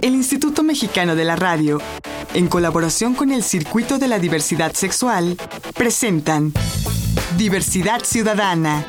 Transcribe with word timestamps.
El 0.00 0.14
Instituto 0.14 0.62
Mexicano 0.62 1.14
de 1.14 1.24
la 1.24 1.36
Radio, 1.36 1.80
en 2.34 2.48
colaboración 2.48 3.14
con 3.14 3.30
el 3.30 3.42
Circuito 3.42 3.98
de 3.98 4.08
la 4.08 4.18
Diversidad 4.18 4.72
Sexual, 4.72 5.36
presentan 5.74 6.52
Diversidad 7.36 8.02
Ciudadana, 8.04 8.86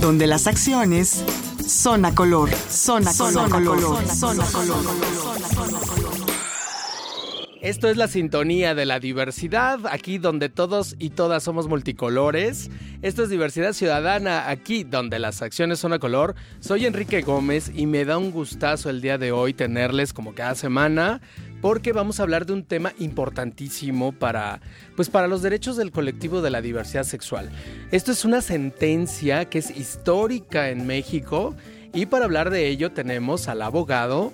donde 0.00 0.26
las 0.26 0.46
acciones 0.46 1.22
son 1.66 2.04
a 2.04 2.14
color, 2.14 2.50
son 2.68 3.06
a 3.06 3.14
color, 3.14 3.50
color, 3.50 4.08
son 4.08 4.40
a 4.40 4.44
color. 4.44 4.76
Esto 7.62 7.88
es 7.88 7.96
la 7.96 8.08
sintonía 8.08 8.74
de 8.74 8.86
la 8.86 8.98
diversidad, 8.98 9.78
aquí 9.88 10.18
donde 10.18 10.48
todos 10.48 10.96
y 10.98 11.10
todas 11.10 11.44
somos 11.44 11.68
multicolores. 11.68 12.72
Esto 13.02 13.22
es 13.22 13.30
diversidad 13.30 13.72
ciudadana, 13.72 14.48
aquí 14.50 14.82
donde 14.82 15.20
las 15.20 15.42
acciones 15.42 15.78
son 15.78 15.92
a 15.92 16.00
color. 16.00 16.34
Soy 16.58 16.86
Enrique 16.86 17.22
Gómez 17.22 17.70
y 17.72 17.86
me 17.86 18.04
da 18.04 18.18
un 18.18 18.32
gustazo 18.32 18.90
el 18.90 19.00
día 19.00 19.16
de 19.16 19.30
hoy 19.30 19.54
tenerles 19.54 20.12
como 20.12 20.34
cada 20.34 20.56
semana 20.56 21.20
porque 21.60 21.92
vamos 21.92 22.18
a 22.18 22.24
hablar 22.24 22.46
de 22.46 22.54
un 22.54 22.64
tema 22.64 22.94
importantísimo 22.98 24.10
para 24.10 24.60
pues 24.96 25.08
para 25.08 25.28
los 25.28 25.40
derechos 25.40 25.76
del 25.76 25.92
colectivo 25.92 26.42
de 26.42 26.50
la 26.50 26.62
diversidad 26.62 27.04
sexual. 27.04 27.48
Esto 27.92 28.10
es 28.10 28.24
una 28.24 28.40
sentencia 28.40 29.44
que 29.44 29.60
es 29.60 29.70
histórica 29.70 30.70
en 30.70 30.84
México 30.84 31.54
y 31.94 32.06
para 32.06 32.24
hablar 32.24 32.50
de 32.50 32.66
ello 32.66 32.90
tenemos 32.90 33.46
al 33.46 33.62
abogado 33.62 34.32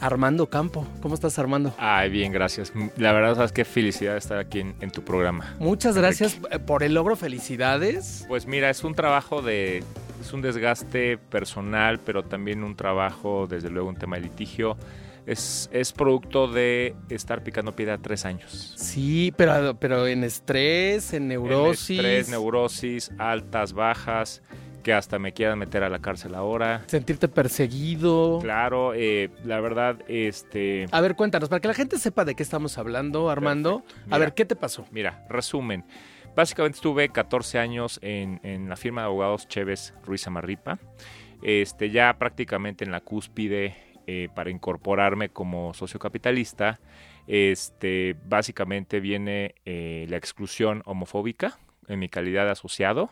Armando 0.00 0.48
Campo. 0.48 0.86
¿Cómo 1.00 1.14
estás, 1.14 1.38
Armando? 1.38 1.74
Ay, 1.78 2.10
bien, 2.10 2.32
gracias. 2.32 2.72
La 2.96 3.12
verdad, 3.12 3.34
sabes 3.34 3.52
qué 3.52 3.64
felicidad 3.64 4.16
estar 4.16 4.38
aquí 4.38 4.60
en, 4.60 4.90
tu 4.90 5.02
programa. 5.02 5.54
Muchas 5.58 5.96
gracias 5.96 6.38
eh, 6.50 6.58
por 6.58 6.82
el 6.82 6.94
logro. 6.94 7.16
Felicidades. 7.16 8.24
Pues 8.28 8.46
mira, 8.46 8.70
es 8.70 8.84
un 8.84 8.94
trabajo 8.94 9.42
de. 9.42 9.82
Es 10.20 10.32
un 10.32 10.42
desgaste 10.42 11.18
personal, 11.18 12.00
pero 12.00 12.24
también 12.24 12.64
un 12.64 12.74
trabajo, 12.76 13.46
desde 13.48 13.70
luego, 13.70 13.88
un 13.88 13.96
tema 13.96 14.16
de 14.16 14.22
litigio. 14.22 14.76
Es, 15.26 15.68
es, 15.72 15.92
producto 15.92 16.48
de 16.48 16.94
estar 17.10 17.42
picando 17.44 17.76
piedra 17.76 17.98
tres 17.98 18.24
años. 18.24 18.74
Sí, 18.76 19.32
pero, 19.36 19.74
pero 19.78 20.06
en 20.06 20.24
estrés, 20.24 21.12
en 21.12 21.28
neurosis. 21.28 21.90
En 21.90 22.06
estrés, 22.06 22.28
neurosis, 22.30 23.10
altas, 23.18 23.74
bajas 23.74 24.42
que 24.82 24.92
hasta 24.92 25.18
me 25.18 25.32
quieran 25.32 25.58
meter 25.58 25.82
a 25.82 25.88
la 25.88 25.98
cárcel 25.98 26.34
ahora. 26.34 26.82
Sentirte 26.86 27.28
perseguido. 27.28 28.38
Claro, 28.40 28.94
eh, 28.94 29.30
la 29.44 29.60
verdad, 29.60 29.98
este... 30.08 30.86
A 30.90 31.00
ver, 31.00 31.16
cuéntanos, 31.16 31.48
para 31.48 31.60
que 31.60 31.68
la 31.68 31.74
gente 31.74 31.98
sepa 31.98 32.24
de 32.24 32.34
qué 32.34 32.42
estamos 32.42 32.78
hablando, 32.78 33.30
Armando. 33.30 33.82
a 34.10 34.18
ver, 34.18 34.34
¿qué 34.34 34.44
te 34.44 34.56
pasó? 34.56 34.86
Mira, 34.90 35.26
resumen. 35.28 35.84
Básicamente 36.34 36.76
estuve 36.76 37.08
14 37.08 37.58
años 37.58 37.98
en, 38.02 38.68
la 38.68 38.76
firma 38.76 39.02
de 39.02 39.06
abogados 39.06 39.48
Chévez 39.48 39.92
Ruiz 40.04 40.26
Amarripa. 40.26 40.78
Este, 41.42 41.90
ya 41.90 42.16
prácticamente 42.18 42.84
en 42.84 42.92
la 42.92 43.00
cúspide 43.00 43.76
eh, 44.06 44.28
para 44.34 44.50
incorporarme 44.50 45.30
como 45.30 45.74
socio 45.74 45.98
capitalista. 45.98 46.78
Este, 47.26 48.16
básicamente 48.24 49.00
viene 49.00 49.54
eh, 49.64 50.06
la 50.08 50.16
exclusión 50.16 50.82
homofóbica 50.86 51.58
en 51.88 51.98
mi 51.98 52.08
calidad 52.08 52.44
de 52.44 52.52
asociado 52.52 53.10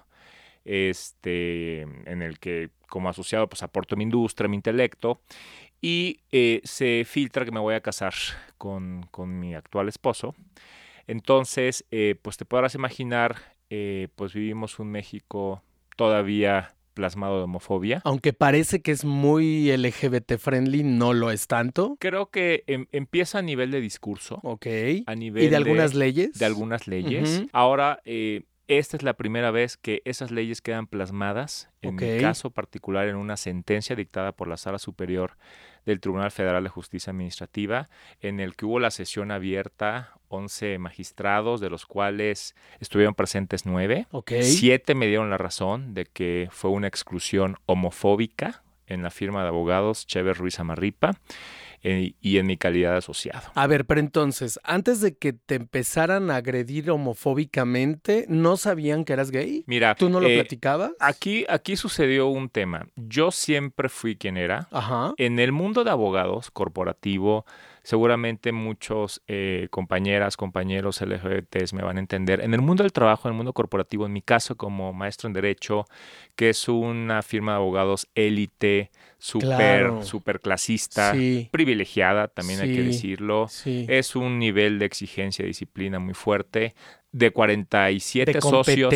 este, 0.67 1.83
en 1.83 2.23
el 2.23 2.39
que 2.39 2.71
como 2.89 3.09
asociado 3.09 3.49
pues 3.49 3.63
aporto 3.63 3.97
mi 3.97 4.05
industria, 4.05 4.49
mi 4.49 4.57
intelecto, 4.57 5.21
y 5.81 6.21
eh, 6.33 6.61
se 6.65 7.05
filtra 7.07 7.45
que 7.45 7.53
me 7.53 7.61
voy 7.61 7.75
a 7.75 7.81
casar 7.81 8.15
con, 8.59 9.09
mi 9.27 9.55
actual 9.55 9.89
esposo. 9.89 10.35
Entonces, 11.07 11.85
eh, 11.91 12.17
pues 12.21 12.37
te 12.37 12.45
podrás 12.45 12.75
imaginar, 12.75 13.37
eh, 13.71 14.09
pues 14.17 14.33
vivimos 14.33 14.79
un 14.79 14.91
México 14.91 15.63
todavía 15.97 16.75
plasmado 16.95 17.37
de 17.37 17.45
homofobia. 17.45 18.01
Aunque 18.05 18.33
parece 18.33 18.81
que 18.81 18.91
es 18.91 19.05
muy 19.05 19.71
LGBT 19.71 20.39
friendly, 20.39 20.83
no 20.83 21.13
lo 21.13 21.31
es 21.31 21.47
tanto. 21.47 21.97
Creo 22.01 22.31
que 22.31 22.65
em, 22.67 22.87
empieza 22.91 23.39
a 23.39 23.43
nivel 23.43 23.71
de 23.71 23.81
discurso. 23.81 24.41
Ok. 24.43 24.67
A 25.07 25.15
nivel 25.15 25.45
¿Y 25.45 25.49
de, 25.49 25.57
algunas 25.57 25.95
leyes? 25.95 26.39
De 26.39 26.47
algunas 26.47 26.89
leyes. 26.89 27.45
Ahora, 27.53 28.01
esta 28.69 28.97
es 28.97 29.03
la 29.03 29.15
primera 29.15 29.51
vez 29.51 29.77
que 29.77 30.03
esas 30.05 30.31
leyes 30.31 30.61
quedan 30.61 30.87
plasmadas, 30.87 31.71
en 31.83 31.97
mi 31.97 32.19
caso 32.21 32.51
particular, 32.51 33.09
en 33.09 33.17
una 33.17 33.37
sentencia 33.37 33.95
dictada 33.95 34.33
por 34.33 34.49
la 34.49 34.57
Sala 34.57 34.79
Superior 34.79 35.37
del 35.85 36.01
Tribunal 36.01 36.33
Federal 36.33 36.65
de 36.65 36.69
Justicia 36.69 37.13
Administrativa, 37.13 37.89
en 38.21 38.41
el 38.41 38.57
que 38.57 38.67
hubo 38.67 38.81
la 38.81 38.91
sesión 38.91 39.31
abierta, 39.31 40.19
11 40.29 40.79
magistrados, 40.79 41.61
de 41.61 41.71
los 41.71 41.87
cuales 41.87 42.57
estuvieron 42.81 43.15
presentes 43.15 43.67
9. 43.67 44.09
Siete 44.43 44.95
me 44.95 45.07
dieron 45.07 45.31
la 45.31 45.39
razón 45.39 45.95
de 45.95 46.07
que 46.07 46.49
fue 46.51 46.71
una 46.71 46.89
exclusión 46.89 47.57
homofóbica 47.67 48.65
en 48.89 49.03
la 49.03 49.11
firma 49.11 49.43
de 49.43 49.49
abogados 49.49 50.07
Chévez 50.07 50.39
Ruiz 50.39 50.59
Amarripa. 50.59 51.13
Eh, 51.83 52.15
y 52.21 52.39
en 52.39 52.47
mi 52.47 52.57
calidad 52.57 52.93
de 52.93 52.99
asociado. 52.99 53.51
A 53.55 53.67
ver, 53.67 53.87
pero 53.87 54.01
entonces, 54.01 54.59
antes 54.65 55.01
de 55.01 55.17
que 55.17 55.33
te 55.33 55.57
empezaran 55.57 56.31
a 56.31 56.37
agredir 56.37 56.91
homofóbicamente, 56.91 58.27
¿no 58.29 58.57
sabían 58.57 59.05
que 59.05 59.13
eras 59.13 59.31
gay? 59.31 59.65
Mira, 59.67 59.95
¿tú 59.95 60.09
no 60.09 60.21
lo 60.21 60.29
eh, 60.29 60.35
platicabas? 60.35 60.93
Aquí, 61.01 61.45
aquí 61.49 61.77
sucedió 61.77 62.29
un 62.29 62.49
tema. 62.49 62.89
Yo 62.97 63.31
siempre 63.31 63.89
fui 63.89 64.17
quien 64.17 64.37
era. 64.37 64.69
Ajá. 64.71 65.15
En 65.17 65.39
el 65.39 65.53
mundo 65.53 65.85
de 65.85 65.91
abogados 65.91 66.51
corporativo, 66.51 67.45
seguramente 67.87 68.51
muchos 68.51 69.23
eh, 69.29 69.69
compañeras, 69.71 70.37
compañeros 70.37 71.01
LGBTs 71.01 71.73
me 71.73 71.85
van 71.85 71.99
a 71.99 72.01
entender. 72.01 72.41
En 72.41 72.53
el 72.53 72.61
mundo 72.61 72.83
del 72.83 72.93
trabajo, 72.93 73.29
en 73.29 73.35
el 73.35 73.37
mundo 73.37 73.53
corporativo, 73.53 74.07
en 74.07 74.13
mi 74.13 74.23
caso 74.23 74.57
como 74.57 74.93
maestro 74.93 75.29
en 75.29 75.35
Derecho, 75.35 75.85
que 76.35 76.49
es 76.49 76.69
una 76.69 77.23
firma 77.23 77.53
de 77.53 77.59
abogados 77.59 78.09
élite, 78.17 78.91
súper, 79.19 80.03
súper 80.03 80.41
clasista, 80.41 81.15
privilegiada, 81.53 82.27
también 82.27 82.61
hay 82.61 82.75
que 82.75 82.83
decirlo. 82.83 83.47
Es 83.65 84.17
un 84.17 84.41
nivel 84.41 84.81
de 84.81 84.87
exigencia 84.87 85.45
y 85.45 85.49
disciplina 85.49 86.01
muy 86.01 86.15
fuerte. 86.15 86.75
De 87.13 87.31
47 87.31 88.33
de 88.33 88.41
socios. 88.41 88.91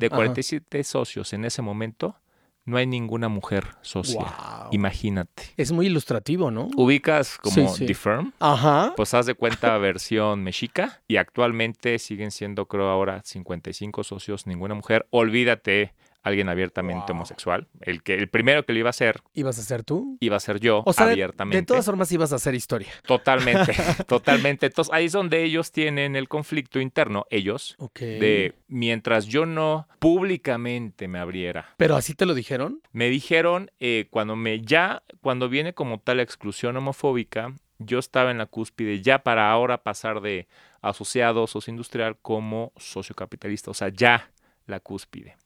De 0.00 0.08
47 0.10 0.82
socios 0.82 1.34
en 1.34 1.44
ese 1.44 1.60
momento, 1.60 2.16
no 2.64 2.76
hay 2.76 2.86
ninguna 2.86 3.28
mujer 3.28 3.66
socia. 3.82 4.26
Imagínate. 4.70 5.52
Es 5.56 5.72
muy 5.72 5.86
ilustrativo, 5.86 6.50
¿no? 6.50 6.68
Ubicas 6.76 7.38
como 7.38 7.74
The 7.74 7.94
Firm. 7.94 8.32
Ajá. 8.40 8.94
Pues 8.96 9.12
haz 9.14 9.26
de 9.26 9.34
cuenta 9.34 9.76
versión 9.78 10.42
mexica 10.42 11.02
y 11.06 11.16
actualmente 11.16 11.98
siguen 11.98 12.30
siendo, 12.30 12.66
creo 12.66 12.88
ahora, 12.88 13.22
55 13.24 14.04
socios, 14.04 14.46
ninguna 14.46 14.74
mujer. 14.74 15.06
Olvídate 15.10 15.92
alguien 16.24 16.48
abiertamente 16.48 17.12
homosexual. 17.12 17.68
El 17.80 18.02
que 18.02 18.14
el 18.14 18.28
primero 18.28 18.64
que 18.64 18.72
lo 18.72 18.80
iba 18.80 18.88
a 18.88 18.90
hacer. 18.90 19.20
¿Ibas 19.34 19.58
a 19.58 19.62
ser 19.62 19.84
tú? 19.84 20.16
Iba 20.20 20.36
a 20.36 20.40
ser 20.40 20.58
yo, 20.58 20.82
o 20.84 20.92
sea, 20.92 21.10
abiertamente. 21.10 21.58
De, 21.58 21.66
todas 21.66 21.84
formas 21.84 22.10
ibas 22.10 22.32
a 22.32 22.36
hacer 22.36 22.54
historia. 22.54 22.88
Totalmente, 23.06 23.74
totalmente. 24.08 24.66
Entonces 24.66 24.92
ahí 24.92 25.04
es 25.04 25.12
donde 25.12 25.44
ellos 25.44 25.70
tienen 25.70 26.16
el 26.16 26.28
conflicto 26.28 26.80
interno, 26.80 27.26
ellos, 27.30 27.76
de 27.94 28.54
mientras 28.66 29.26
yo 29.26 29.46
no 29.46 29.86
públicamente 29.98 31.06
me 31.06 31.18
abriera. 31.18 31.74
¿Pero 31.76 31.94
así 31.94 32.14
te 32.14 32.26
lo 32.26 32.34
dijeron? 32.34 32.80
Me 32.92 33.10
dijeron 33.10 33.70
eh, 33.78 34.06
cuando 34.10 34.34
me 34.34 34.62
ya, 34.62 35.02
cuando 35.20 35.48
viene 35.48 35.74
como 35.74 36.00
tal 36.00 36.16
la 36.16 36.22
exclusión 36.22 36.76
homofóbica, 36.76 37.54
yo 37.78 37.98
estaba 37.98 38.30
en 38.30 38.38
la 38.38 38.46
cúspide 38.46 39.02
ya 39.02 39.22
para 39.22 39.50
ahora 39.50 39.82
pasar 39.82 40.22
de 40.22 40.48
asociado 40.80 41.46
socio 41.46 41.70
industrial 41.70 42.16
como 42.22 42.72
socio 42.76 43.14
capitalista, 43.14 43.70
o 43.70 43.74
sea, 43.74 43.88
ya 43.88 44.30
la 44.66 44.80
cúspide. 44.80 45.36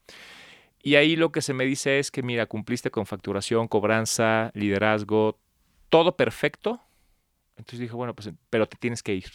Y 0.83 0.95
ahí 0.95 1.17
lo 1.17 1.33
que 1.33 1.43
se 1.43 1.55
me 1.55 1.65
dice 1.65 1.99
es 1.99 2.11
que, 2.11 2.23
mira, 2.23 2.47
cumpliste 2.47 2.91
con 2.91 3.07
facturación, 3.07 3.69
cobranza, 3.69 4.51
liderazgo, 4.55 5.39
todo 5.89 6.17
perfecto. 6.17 6.81
Entonces 7.57 7.81
dije, 7.81 7.95
bueno, 7.95 8.15
pues, 8.15 8.31
pero 8.51 8.69
te 8.69 8.77
tienes 8.77 9.03
que 9.03 9.15
ir. 9.15 9.31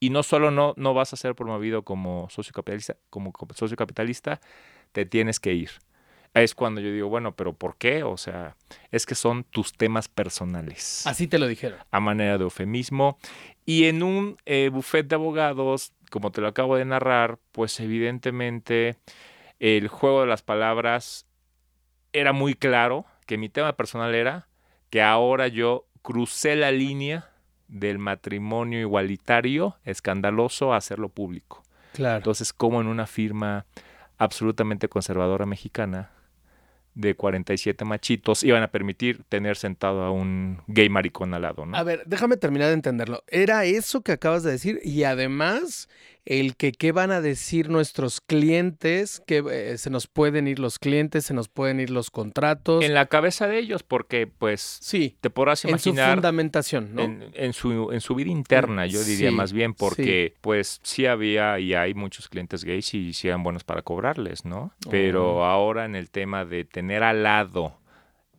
Y 0.00 0.10
no 0.10 0.22
solo 0.22 0.50
no, 0.50 0.74
no 0.76 0.92
vas 0.92 1.12
a 1.12 1.16
ser 1.16 1.34
promovido 1.34 1.82
como 1.82 2.28
socio 2.28 2.52
capitalista, 2.52 2.96
como 3.08 3.32
socio 3.54 3.76
capitalista, 3.76 4.40
te 4.92 5.06
tienes 5.06 5.40
que 5.40 5.54
ir. 5.54 5.70
Es 6.34 6.54
cuando 6.54 6.80
yo 6.80 6.90
digo, 6.90 7.08
bueno, 7.08 7.36
pero 7.36 7.52
¿por 7.52 7.76
qué? 7.76 8.02
O 8.02 8.16
sea, 8.16 8.56
es 8.90 9.06
que 9.06 9.14
son 9.14 9.44
tus 9.44 9.72
temas 9.72 10.08
personales. 10.08 11.06
Así 11.06 11.28
te 11.28 11.38
lo 11.38 11.46
dijeron. 11.46 11.78
A 11.92 12.00
manera 12.00 12.36
de 12.36 12.44
eufemismo. 12.44 13.18
Y 13.64 13.84
en 13.84 14.02
un 14.02 14.36
eh, 14.44 14.68
buffet 14.72 15.06
de 15.06 15.14
abogados, 15.14 15.92
como 16.10 16.32
te 16.32 16.40
lo 16.40 16.48
acabo 16.48 16.76
de 16.76 16.84
narrar, 16.84 17.38
pues 17.52 17.78
evidentemente 17.78 18.96
el 19.64 19.88
juego 19.88 20.20
de 20.20 20.26
las 20.26 20.42
palabras 20.42 21.26
era 22.12 22.34
muy 22.34 22.52
claro, 22.52 23.06
que 23.26 23.38
mi 23.38 23.48
tema 23.48 23.76
personal 23.76 24.14
era 24.14 24.46
que 24.90 25.00
ahora 25.00 25.48
yo 25.48 25.86
crucé 26.02 26.54
la 26.54 26.70
línea 26.70 27.30
del 27.68 27.98
matrimonio 27.98 28.78
igualitario, 28.78 29.78
escandaloso, 29.84 30.74
a 30.74 30.76
hacerlo 30.76 31.08
público. 31.08 31.62
Claro. 31.94 32.18
Entonces, 32.18 32.52
como 32.52 32.82
en 32.82 32.88
una 32.88 33.06
firma 33.06 33.64
absolutamente 34.18 34.88
conservadora 34.88 35.46
mexicana 35.46 36.10
de 36.94 37.16
47 37.16 37.84
machitos 37.86 38.44
iban 38.44 38.62
a 38.62 38.68
permitir 38.68 39.24
tener 39.28 39.56
sentado 39.56 40.02
a 40.02 40.10
un 40.10 40.62
gay 40.66 40.88
maricón 40.90 41.32
al 41.32 41.42
lado, 41.42 41.64
¿no? 41.64 41.76
A 41.76 41.82
ver, 41.82 42.02
déjame 42.06 42.36
terminar 42.36 42.68
de 42.68 42.74
entenderlo. 42.74 43.24
Era 43.26 43.64
eso 43.64 44.02
que 44.02 44.12
acabas 44.12 44.42
de 44.42 44.52
decir 44.52 44.78
y 44.84 45.04
además 45.04 45.88
el 46.26 46.56
que 46.56 46.72
qué 46.72 46.92
van 46.92 47.10
a 47.10 47.20
decir 47.20 47.68
nuestros 47.68 48.20
clientes, 48.20 49.22
que 49.26 49.42
eh, 49.50 49.78
se 49.78 49.90
nos 49.90 50.06
pueden 50.06 50.48
ir 50.48 50.58
los 50.58 50.78
clientes, 50.78 51.26
se 51.26 51.34
nos 51.34 51.48
pueden 51.48 51.80
ir 51.80 51.90
los 51.90 52.10
contratos. 52.10 52.82
En 52.84 52.94
la 52.94 53.06
cabeza 53.06 53.46
de 53.46 53.58
ellos, 53.58 53.82
porque 53.82 54.26
pues 54.26 54.78
sí, 54.80 55.16
te 55.20 55.30
podrás 55.30 55.64
en 55.64 55.78
su 55.78 55.90
imaginar 55.90 56.14
fundamentación, 56.14 56.94
¿no? 56.94 57.02
en, 57.02 57.24
en 57.34 57.52
su, 57.52 57.92
en 57.92 58.00
su 58.00 58.14
vida 58.14 58.30
interna, 58.30 58.86
yo 58.86 59.02
diría 59.04 59.30
Sí, 59.30 59.34
más 59.36 59.52
bien, 59.52 59.74
porque 59.74 60.34
pues 60.40 60.80
sí 60.82 61.06
había 61.06 61.58
y 61.60 61.74
hay 61.74 61.94
muchos 61.94 62.28
clientes 62.28 62.64
gays 62.64 62.94
y 62.94 63.12
sí 63.12 63.28
eran 63.28 63.42
buenos 63.42 63.64
para 63.64 63.82
cobrarles, 63.82 64.44
¿no? 64.44 64.72
Pero 64.90 65.36
Oh. 65.38 65.44
ahora 65.44 65.84
en 65.84 65.94
el 65.96 66.10
tema 66.10 66.44
de 66.44 66.64
tener 66.64 67.02
al 67.02 67.22
lado 67.22 67.78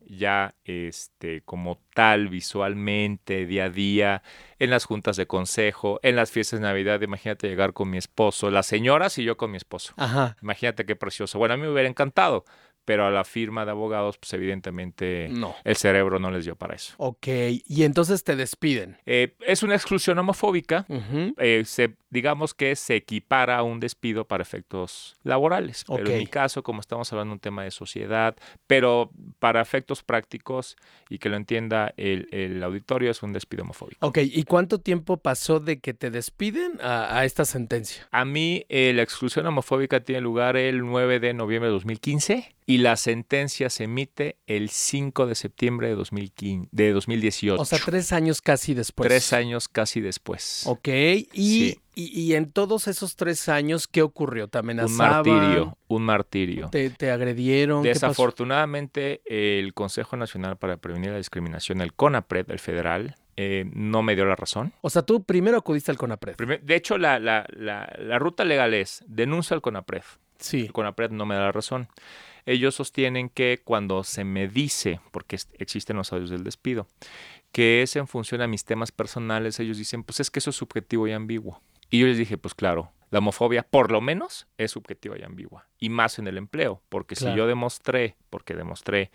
ya 0.08 0.56
este 0.64 1.42
como 1.42 1.82
tal 1.94 2.30
visualmente 2.30 3.46
día 3.46 3.66
a 3.66 3.70
día 3.70 4.24
en 4.60 4.70
las 4.70 4.86
juntas 4.86 5.18
de 5.18 5.28
consejo, 5.28 6.00
en 6.04 6.16
las 6.16 6.32
fiestas 6.32 6.60
de 6.60 6.66
Navidad, 6.66 7.02
imagínate 7.02 7.48
llegar 7.48 7.74
con 7.74 7.90
mi 7.90 7.98
esposo, 7.98 8.52
las 8.52 8.66
señoras 8.66 9.18
y 9.18 9.24
yo 9.24 9.38
con 9.38 9.52
mi 9.52 9.58
esposo. 9.58 9.94
Ajá. 9.98 10.38
Imagínate 10.42 10.86
qué 10.86 10.96
precioso. 10.96 11.40
Bueno, 11.40 11.56
a 11.56 11.58
mí 11.58 11.64
me 11.64 11.72
hubiera 11.72 11.90
encantado, 11.90 12.46
pero 12.86 13.06
a 13.06 13.12
la 13.12 13.24
firma 13.26 13.66
de 13.66 13.72
abogados 13.72 14.18
pues 14.18 14.32
evidentemente 14.34 15.28
No. 15.30 15.56
el 15.64 15.76
cerebro 15.76 16.20
no 16.20 16.32
les 16.32 16.46
dio 16.46 16.56
para 16.56 16.76
eso. 16.76 16.94
Ok, 16.98 17.28
y 17.68 17.84
entonces 17.84 18.24
te 18.24 18.36
despiden. 18.36 18.98
Eh, 19.06 19.36
es 19.42 19.64
una 19.64 19.76
exclusión 19.76 20.18
homofóbica. 20.20 20.86
Eh, 21.38 21.64
se, 21.66 21.96
digamos 22.10 22.54
que 22.54 22.76
se 22.76 22.96
equipara 22.96 23.58
a 23.58 23.64
un 23.64 23.80
despido 23.80 24.26
para 24.28 24.42
efectos 24.44 25.16
laborales. 25.24 25.84
Pero 25.88 26.10
en 26.12 26.20
mi 26.20 26.28
caso, 26.28 26.64
como 26.64 26.80
estamos 26.82 27.12
hablando 27.12 27.32
de 27.32 27.36
un 27.36 27.40
tema 27.40 27.64
de 27.64 27.72
sociedad, 27.72 28.36
pero 28.68 29.10
para 29.40 29.62
efectos 29.62 30.04
prácticos 30.04 30.78
y 31.10 31.18
que 31.18 31.30
lo 31.30 31.36
entienda 31.38 31.94
el, 31.98 32.28
el 32.32 32.64
auditorio, 32.64 33.12
es 33.12 33.22
un 33.24 33.34
despido 33.34 33.64
homofóbico. 33.64 34.06
Ok, 34.08 34.20
¿y 34.22 34.44
cuánto 34.44 34.80
tiempo 34.80 35.18
pasó 35.18 35.60
de 35.60 35.80
que 35.80 35.94
te 35.94 36.12
despiden 36.12 36.80
a, 36.82 37.18
a 37.18 37.26
esta 37.26 37.46
sentencia? 37.46 38.08
A 38.12 38.26
mí 38.26 38.66
eh, 38.70 38.94
la 38.94 39.02
exclusión 39.02 39.46
homofóbica 39.48 40.00
tiene 40.02 40.22
lugar 40.22 40.56
el 40.58 40.80
9 40.86 41.20
de 41.20 41.34
noviembre 41.34 41.68
de 41.70 41.74
2015 41.74 42.56
y 42.68 42.80
la 42.80 42.96
sentencia 42.96 43.70
se 43.70 43.84
emite 43.84 44.38
el 44.48 44.70
5 44.70 45.28
de 45.28 45.36
septiembre 45.36 45.88
de, 45.90 45.96
2015, 45.96 46.68
de 46.72 46.92
2018. 46.94 47.62
O 47.62 47.66
sea, 47.66 47.78
tres 47.84 48.12
años 48.12 48.42
casi 48.42 48.74
después. 48.74 49.08
Tres 49.08 49.34
años 49.34 49.68
casi 49.68 50.02
después. 50.02 50.64
Ok, 50.66 50.88
y, 50.88 51.26
Sí. 51.34 51.80
y, 51.94 52.20
y 52.22 52.34
en 52.34 52.52
todos 52.52 52.88
esos 52.88 53.16
tres 53.16 53.50
años, 53.50 53.88
¿qué 53.88 54.02
ocurrió? 54.02 54.48
¿Te 54.48 54.58
Un 54.58 54.66
amenazaban? 54.66 55.12
martirio, 55.28 55.78
un 55.88 56.04
martirio. 56.04 56.70
¿Te, 56.72 56.90
te 56.90 57.12
agredieron? 57.12 57.84
Desafortunadamente, 57.84 59.22
el 59.26 59.74
Consejo 59.74 60.18
Nacional 60.18 60.58
para 60.58 60.78
Prevenir 60.78 61.12
la 61.12 61.18
Discriminación, 61.18 61.82
el 61.82 61.94
CONAPRED, 61.94 62.50
el 62.52 62.60
federal, 62.60 63.16
eh, 63.38 63.66
no 63.74 64.02
me 64.02 64.16
dio 64.16 64.26
la 64.26 64.36
razón. 64.36 64.74
O 64.82 64.90
sea, 64.90 65.04
tú 65.04 65.24
primero 65.24 65.58
acudiste 65.58 65.92
al 65.92 65.98
CONAPRED. 65.98 66.36
Primer- 66.36 66.62
de 66.64 66.76
hecho, 66.76 66.98
la, 66.98 67.20
la- 67.20 67.46
la- 67.56 67.94
la 68.00 68.20
ruta 68.20 68.44
legal 68.44 68.74
es 68.74 69.04
denuncia 69.08 69.54
al 69.56 69.62
CONAPRED. 69.62 70.04
Sí. 70.40 70.62
El 70.62 70.74
CONAPRED 70.74 71.12
no 71.12 71.26
me 71.26 71.36
da 71.36 71.42
la 71.42 71.52
razón. 71.52 71.88
Ellos 72.46 72.76
sostienen 72.76 73.30
que 73.30 73.62
cuando 73.64 74.04
se 74.04 74.24
me 74.24 74.48
dice, 74.48 75.00
porque 75.12 75.38
existen 75.58 75.98
los 75.98 76.14
audios 76.14 76.30
del 76.30 76.44
despido, 76.44 76.88
que 77.52 77.82
es 77.82 77.96
en 77.96 78.08
función 78.08 78.42
a 78.42 78.48
mis 78.48 78.66
temas 78.66 78.92
personales, 78.92 79.60
ellos 79.60 79.78
dicen, 79.78 80.04
pues 80.04 80.20
es 80.20 80.30
que 80.30 80.40
eso 80.40 80.50
es 80.52 80.56
subjetivo 80.56 81.08
y 81.08 81.12
ambiguo. 81.14 81.62
Y 81.90 82.00
yo 82.00 82.08
les 82.08 82.18
dije, 82.18 82.38
pues 82.38 82.54
claro, 82.54 82.92
la 83.12 83.20
homofobia 83.20 83.64
por 83.64 83.92
lo 83.92 84.02
menos 84.02 84.48
es 84.58 84.72
subjetiva 84.72 85.18
y 85.18 85.24
ambigua. 85.24 85.68
Y 85.80 85.90
más 85.90 86.20
en 86.20 86.28
el 86.28 86.38
empleo, 86.38 86.82
porque 86.90 87.16
Claro. 87.16 87.34
si 87.34 87.38
yo 87.38 87.48
demostré, 87.48 88.16
porque 88.30 88.56
demostré, 88.56 89.12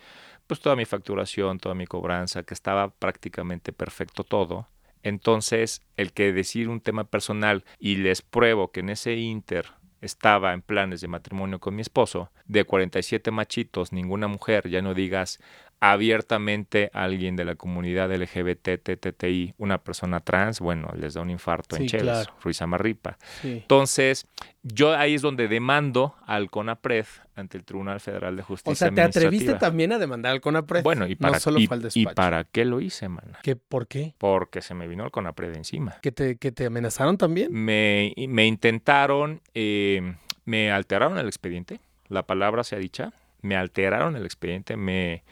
pues 0.46 0.60
toda 0.60 0.74
mi 0.76 0.84
facturación, 0.84 1.58
toda 1.58 1.74
mi 1.74 1.86
cobranza, 1.86 2.42
que 2.42 2.54
estaba 2.54 2.90
prácticamente 2.90 3.72
perfecto 3.72 4.24
todo, 4.24 4.68
entonces 5.02 5.82
el 5.96 6.12
que 6.12 6.32
decir 6.32 6.68
un 6.68 6.80
tema 6.80 7.04
personal 7.04 7.64
y 7.78 7.96
les 7.96 8.22
pruebo 8.22 8.70
que 8.70 8.80
en 8.80 8.90
ese 8.90 9.14
inter 9.16 9.66
estaba 10.00 10.52
en 10.52 10.62
planes 10.62 11.00
de 11.00 11.08
matrimonio 11.08 11.60
con 11.60 11.74
mi 11.74 11.82
esposo, 11.82 12.30
de 12.46 12.64
47 12.64 13.30
machitos, 13.30 13.92
ninguna 13.92 14.28
mujer, 14.28 14.68
ya 14.68 14.82
no 14.82 14.94
digas 14.94 15.40
abiertamente 15.80 16.90
a 16.92 17.04
alguien 17.04 17.36
de 17.36 17.44
la 17.44 17.54
comunidad 17.56 18.10
LGBT, 18.12 18.86
TTI, 18.98 19.54
una 19.58 19.78
persona 19.78 20.20
trans, 20.20 20.60
bueno, 20.60 20.88
les 20.96 21.14
da 21.14 21.22
un 21.22 21.30
infarto 21.30 21.76
en 21.76 21.82
Sí, 21.82 21.88
Chévez, 21.88 22.04
claro. 22.04 22.32
Ruiz 22.42 22.62
Amarripa. 22.62 23.18
sí. 23.40 23.58
Entonces, 23.62 24.26
yo 24.62 24.94
ahí 24.96 25.14
es 25.14 25.22
donde 25.22 25.48
demando 25.48 26.14
al 26.26 26.50
CONAPRED 26.50 27.06
ante 27.34 27.56
el 27.58 27.64
Tribunal 27.64 28.00
Federal 28.00 28.36
de 28.36 28.42
Justicia 28.42 28.72
O 28.72 28.74
sea, 28.74 28.94
¿te 28.94 29.00
atreviste 29.02 29.54
también 29.54 29.92
a 29.92 29.98
demandar 29.98 30.32
al 30.32 30.40
CONAPRED? 30.40 30.82
Bueno, 30.82 31.06
¿y 31.06 31.16
para, 31.16 31.34
no 31.34 31.40
solo 31.40 31.58
y- 31.60 31.66
fue 31.66 31.76
al 31.76 31.80
¿y 31.80 31.84
despacho. 31.84 32.14
para 32.14 32.44
qué 32.44 32.64
lo 32.64 32.80
hice, 32.80 33.08
mana? 33.08 33.38
¿Qué, 33.42 33.56
¿Por 33.56 33.86
qué? 33.86 34.14
Porque 34.18 34.60
se 34.62 34.74
me 34.74 34.86
vino 34.86 35.04
el 35.04 35.10
CONAPRED 35.10 35.56
encima. 35.56 35.96
¿Que 36.02 36.12
te, 36.12 36.36
¿Que 36.36 36.52
te 36.52 36.66
amenazaron 36.66 37.16
también? 37.16 37.52
Me, 37.52 38.12
me 38.28 38.46
intentaron, 38.46 39.40
eh, 39.54 40.14
me 40.44 40.70
alteraron 40.70 41.16
el 41.18 41.26
expediente, 41.26 41.80
la 42.08 42.26
palabra 42.26 42.64
sea 42.64 42.78
dicha, 42.78 43.12
me 43.42 43.56
alteraron 43.56 44.16
el 44.16 44.24
expediente, 44.26 44.76
me 44.76 45.22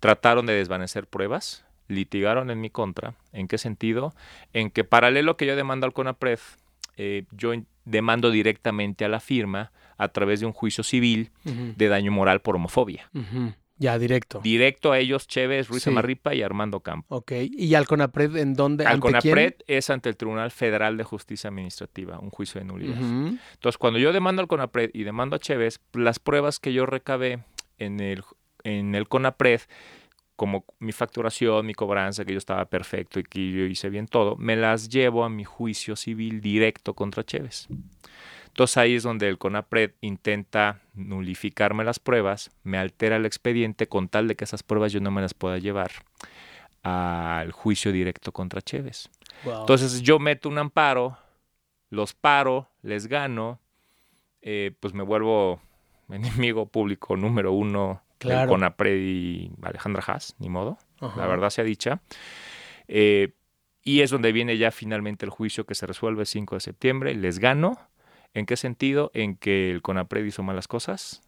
trataron 0.00 0.46
de 0.46 0.54
desvanecer 0.54 1.06
pruebas, 1.06 1.64
litigaron 1.88 2.50
en 2.50 2.60
mi 2.60 2.70
contra. 2.70 3.14
¿En 3.32 3.48
qué 3.48 3.58
sentido? 3.58 4.14
En 4.52 4.70
que 4.70 4.84
paralelo 4.84 5.36
que 5.36 5.46
yo 5.46 5.56
demando 5.56 5.86
al 5.86 5.92
CONAPRED, 5.92 6.38
eh, 6.96 7.24
yo 7.30 7.52
demando 7.84 8.30
directamente 8.30 9.04
a 9.04 9.08
la 9.08 9.20
firma 9.20 9.72
a 9.96 10.08
través 10.08 10.40
de 10.40 10.46
un 10.46 10.52
juicio 10.52 10.84
civil 10.84 11.30
de 11.44 11.88
daño 11.88 12.12
moral 12.12 12.40
por 12.40 12.56
homofobia. 12.56 13.10
Ya, 13.80 13.96
directo. 13.98 14.40
Directo 14.42 14.90
a 14.90 14.98
ellos, 14.98 15.28
Chévez, 15.28 15.68
Ruiz 15.68 15.84
Sí. 15.84 15.90
Amarripa 15.90 16.34
y 16.34 16.42
Armando 16.42 16.80
Campo. 16.80 17.14
Ok, 17.16 17.32
¿y 17.50 17.74
al 17.76 17.86
CONAPRED 17.86 18.36
en 18.36 18.54
dónde? 18.54 18.84
Al 18.84 18.94
¿Ante 18.94 19.00
CONAPRED 19.02 19.54
es 19.68 19.88
ante 19.90 20.08
el 20.08 20.16
Tribunal 20.16 20.50
Federal 20.50 20.96
de 20.96 21.04
Justicia 21.04 21.48
Administrativa, 21.48 22.18
un 22.18 22.30
juicio 22.30 22.60
de 22.60 22.64
nulidad. 22.66 22.98
Entonces, 22.98 23.78
cuando 23.78 24.00
yo 24.00 24.12
demando 24.12 24.42
al 24.42 24.48
CONAPRED 24.48 24.90
y 24.94 25.04
demando 25.04 25.36
a 25.36 25.38
Chévez, 25.38 25.80
las 25.92 26.18
pruebas 26.18 26.58
que 26.58 26.72
yo 26.72 26.86
recabé 26.86 27.44
en 27.78 28.00
el, 28.00 28.24
en 28.64 28.94
el 28.94 29.08
CONAPRED, 29.08 29.62
como 30.36 30.64
mi 30.78 30.92
facturación, 30.92 31.66
mi 31.66 31.74
cobranza, 31.74 32.24
que 32.24 32.32
yo 32.32 32.38
estaba 32.38 32.64
perfecto 32.66 33.18
y 33.18 33.24
que 33.24 33.50
yo 33.50 33.64
hice 33.64 33.88
bien 33.90 34.06
todo, 34.06 34.36
me 34.36 34.56
las 34.56 34.88
llevo 34.88 35.24
a 35.24 35.28
mi 35.28 35.44
juicio 35.44 35.96
civil 35.96 36.40
directo 36.40 36.94
contra 36.94 37.24
Chévez. 37.24 37.66
Entonces 38.46 38.76
ahí 38.76 38.94
es 38.94 39.02
donde 39.02 39.28
el 39.28 39.38
CONAPRED 39.38 39.92
intenta 40.00 40.80
nulificarme 40.94 41.84
las 41.84 41.98
pruebas, 41.98 42.50
me 42.62 42.78
altera 42.78 43.16
el 43.16 43.26
expediente 43.26 43.88
con 43.88 44.08
tal 44.08 44.28
de 44.28 44.36
que 44.36 44.44
esas 44.44 44.62
pruebas 44.62 44.92
yo 44.92 45.00
no 45.00 45.10
me 45.10 45.20
las 45.20 45.34
pueda 45.34 45.58
llevar 45.58 45.90
al 46.82 47.52
juicio 47.52 47.92
directo 47.92 48.32
contra 48.32 48.62
Chévez. 48.62 49.10
Wow. 49.44 49.60
Entonces 49.60 50.02
yo 50.02 50.18
meto 50.18 50.48
un 50.48 50.58
amparo, 50.58 51.18
los 51.90 52.14
paro, 52.14 52.68
les 52.82 53.06
gano, 53.06 53.60
eh, 54.42 54.72
pues 54.80 54.94
me 54.94 55.02
vuelvo 55.02 55.60
enemigo 56.08 56.66
público 56.66 57.16
número 57.16 57.52
uno 57.52 58.02
del 58.20 58.30
Claro. 58.30 58.50
CONAPRED 58.50 58.96
y 59.00 59.50
Alejandra 59.62 60.02
Haas, 60.06 60.34
ni 60.38 60.48
modo, 60.48 60.78
Ajá. 61.00 61.20
la 61.20 61.26
verdad 61.26 61.50
sea 61.50 61.64
dicha. 61.64 62.00
Eh, 62.88 63.32
y 63.82 64.00
es 64.00 64.10
donde 64.10 64.32
viene 64.32 64.58
ya 64.58 64.70
finalmente 64.70 65.24
el 65.24 65.30
juicio 65.30 65.64
que 65.64 65.74
se 65.74 65.86
resuelve 65.86 66.22
el 66.22 66.26
5 66.26 66.56
de 66.56 66.60
septiembre. 66.60 67.14
Les 67.14 67.38
gano. 67.38 67.78
¿En 68.34 68.44
qué 68.44 68.56
sentido? 68.56 69.10
En 69.14 69.36
que 69.36 69.70
el 69.70 69.80
CONAPRED 69.82 70.24
hizo 70.24 70.42
malas 70.42 70.68
cosas, 70.68 71.22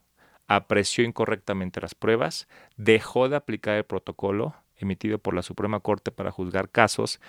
apreció 0.47 1.05
incorrectamente 1.05 1.81
las 1.81 1.95
pruebas, 1.95 2.47
dejó 2.77 3.29
de 3.29 3.37
aplicar 3.37 3.77
el 3.77 3.85
protocolo 3.85 4.55
emitido 4.77 5.19
por 5.19 5.35
la 5.35 5.43
Suprema 5.43 5.81
Corte 5.81 6.11
para 6.11 6.31
juzgar 6.31 6.69
casos 6.69 7.21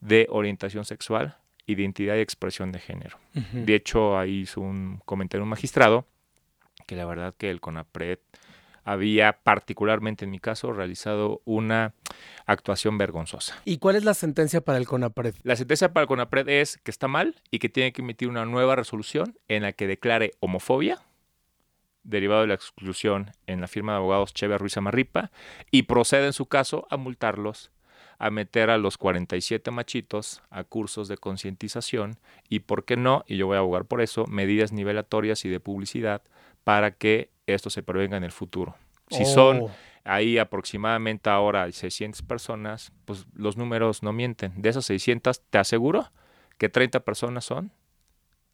de 0.00 0.26
orientación 0.30 0.84
sexual, 0.84 1.36
identidad 1.66 2.16
y 2.16 2.20
expresión 2.20 2.70
de 2.70 2.78
género. 2.78 3.18
De 3.52 3.74
hecho, 3.74 4.16
ahí 4.18 4.40
hizo 4.42 4.60
un 4.60 5.00
comentario 5.04 5.42
un 5.42 5.50
magistrado 5.50 6.06
que 6.86 6.94
la 6.94 7.04
verdad 7.04 7.34
que 7.36 7.50
el 7.50 7.60
CONAPRED 7.60 8.18
había 8.86 9.40
particularmente 9.42 10.24
en 10.24 10.30
mi 10.30 10.38
caso 10.38 10.72
realizado 10.72 11.42
una 11.44 11.92
actuación 12.46 12.96
vergonzosa. 12.96 13.60
¿Y 13.64 13.78
cuál 13.78 13.96
es 13.96 14.04
la 14.04 14.14
sentencia 14.14 14.60
para 14.60 14.78
el 14.78 14.86
CONAPRED? 14.86 15.34
La 15.42 15.56
sentencia 15.56 15.92
para 15.92 16.02
el 16.02 16.08
CONAPRED 16.08 16.48
es 16.48 16.78
que 16.78 16.92
está 16.92 17.08
mal 17.08 17.34
y 17.50 17.58
que 17.58 17.68
tiene 17.68 17.92
que 17.92 18.02
emitir 18.02 18.28
una 18.28 18.46
nueva 18.46 18.76
resolución 18.76 19.36
en 19.48 19.64
la 19.64 19.72
que 19.72 19.88
declare 19.88 20.34
homofobia 20.38 21.00
derivado 22.04 22.42
de 22.42 22.46
la 22.46 22.54
exclusión 22.54 23.32
en 23.48 23.60
la 23.60 23.66
firma 23.66 23.92
de 23.92 23.98
abogados 23.98 24.32
Cheve 24.32 24.56
Ruiz 24.56 24.76
Amarripa 24.76 25.32
y 25.72 25.82
procede 25.82 26.26
en 26.26 26.32
su 26.32 26.46
caso 26.46 26.86
a 26.88 26.96
multarlos, 26.96 27.72
a 28.20 28.30
meter 28.30 28.70
a 28.70 28.78
los 28.78 28.98
47 28.98 29.72
machitos 29.72 30.42
a 30.48 30.62
cursos 30.62 31.08
de 31.08 31.18
concientización 31.18 32.18
y, 32.48 32.60
¿por 32.60 32.84
qué 32.84 32.96
no? 32.96 33.24
Y 33.26 33.36
yo 33.36 33.48
voy 33.48 33.56
a 33.56 33.58
abogar 33.58 33.86
por 33.86 34.00
eso, 34.00 34.26
medidas 34.28 34.70
nivelatorias 34.70 35.44
y 35.44 35.48
de 35.48 35.58
publicidad 35.58 36.22
para 36.66 36.90
que 36.90 37.30
esto 37.46 37.70
se 37.70 37.84
prevenga 37.84 38.16
en 38.16 38.24
el 38.24 38.32
futuro. 38.32 38.74
Si 39.08 39.24
son 39.24 39.60
Oh, 39.62 39.70
ahí 40.02 40.36
aproximadamente 40.36 41.30
ahora 41.30 41.70
600 41.70 42.22
personas, 42.22 42.90
pues 43.04 43.24
los 43.34 43.56
números 43.56 44.02
no 44.02 44.12
mienten. 44.12 44.52
De 44.60 44.68
esas 44.70 44.84
600, 44.86 45.42
te 45.48 45.58
aseguro 45.58 46.10
que 46.58 46.68
30 46.68 47.04
personas 47.04 47.44
son 47.44 47.70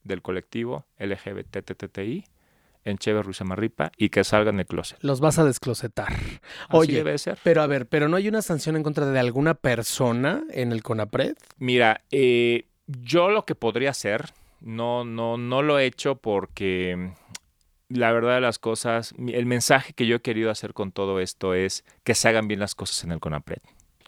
del 0.02 0.20
colectivo 0.20 0.84
LGBTTTI 0.98 2.26
en 2.84 2.98
Chévez 2.98 3.24
Ruiz 3.24 3.40
Amarripa 3.40 3.92
y 3.96 4.10
que 4.10 4.24
salgan 4.24 4.58
del 4.58 4.66
closet. 4.66 4.98
Los 5.00 5.20
vas 5.20 5.38
a 5.38 5.44
desclosetar. 5.46 6.12
Así 6.12 6.40
Oye, 6.68 6.96
debe 6.96 7.12
de 7.12 7.18
ser. 7.18 7.38
pero 7.42 7.62
a 7.62 7.66
ver, 7.66 7.86
pero 7.86 8.08
no 8.10 8.18
hay 8.18 8.28
una 8.28 8.42
sanción 8.42 8.76
en 8.76 8.82
contra 8.82 9.06
de 9.06 9.18
alguna 9.18 9.54
persona 9.54 10.42
en 10.50 10.70
el 10.70 10.82
CONAPRED. 10.82 11.34
Mira, 11.56 12.02
eh, 12.10 12.66
yo 12.86 13.30
lo 13.30 13.46
que 13.46 13.54
podría 13.54 13.88
hacer, 13.88 14.34
no, 14.60 15.06
no, 15.06 15.38
no 15.38 15.62
lo 15.62 15.78
he 15.78 15.86
hecho 15.86 16.16
porque 16.16 17.12
la 17.92 18.12
verdad 18.12 18.34
de 18.34 18.40
las 18.40 18.58
cosas, 18.58 19.14
el 19.18 19.46
mensaje 19.46 19.92
que 19.92 20.06
yo 20.06 20.16
he 20.16 20.20
querido 20.20 20.50
hacer 20.50 20.74
con 20.74 20.92
todo 20.92 21.20
esto 21.20 21.54
es 21.54 21.84
que 22.04 22.14
se 22.14 22.28
hagan 22.28 22.48
bien 22.48 22.60
las 22.60 22.74
cosas 22.74 23.04
en 23.04 23.12
el 23.12 23.20
CONAPRED. 23.20 23.58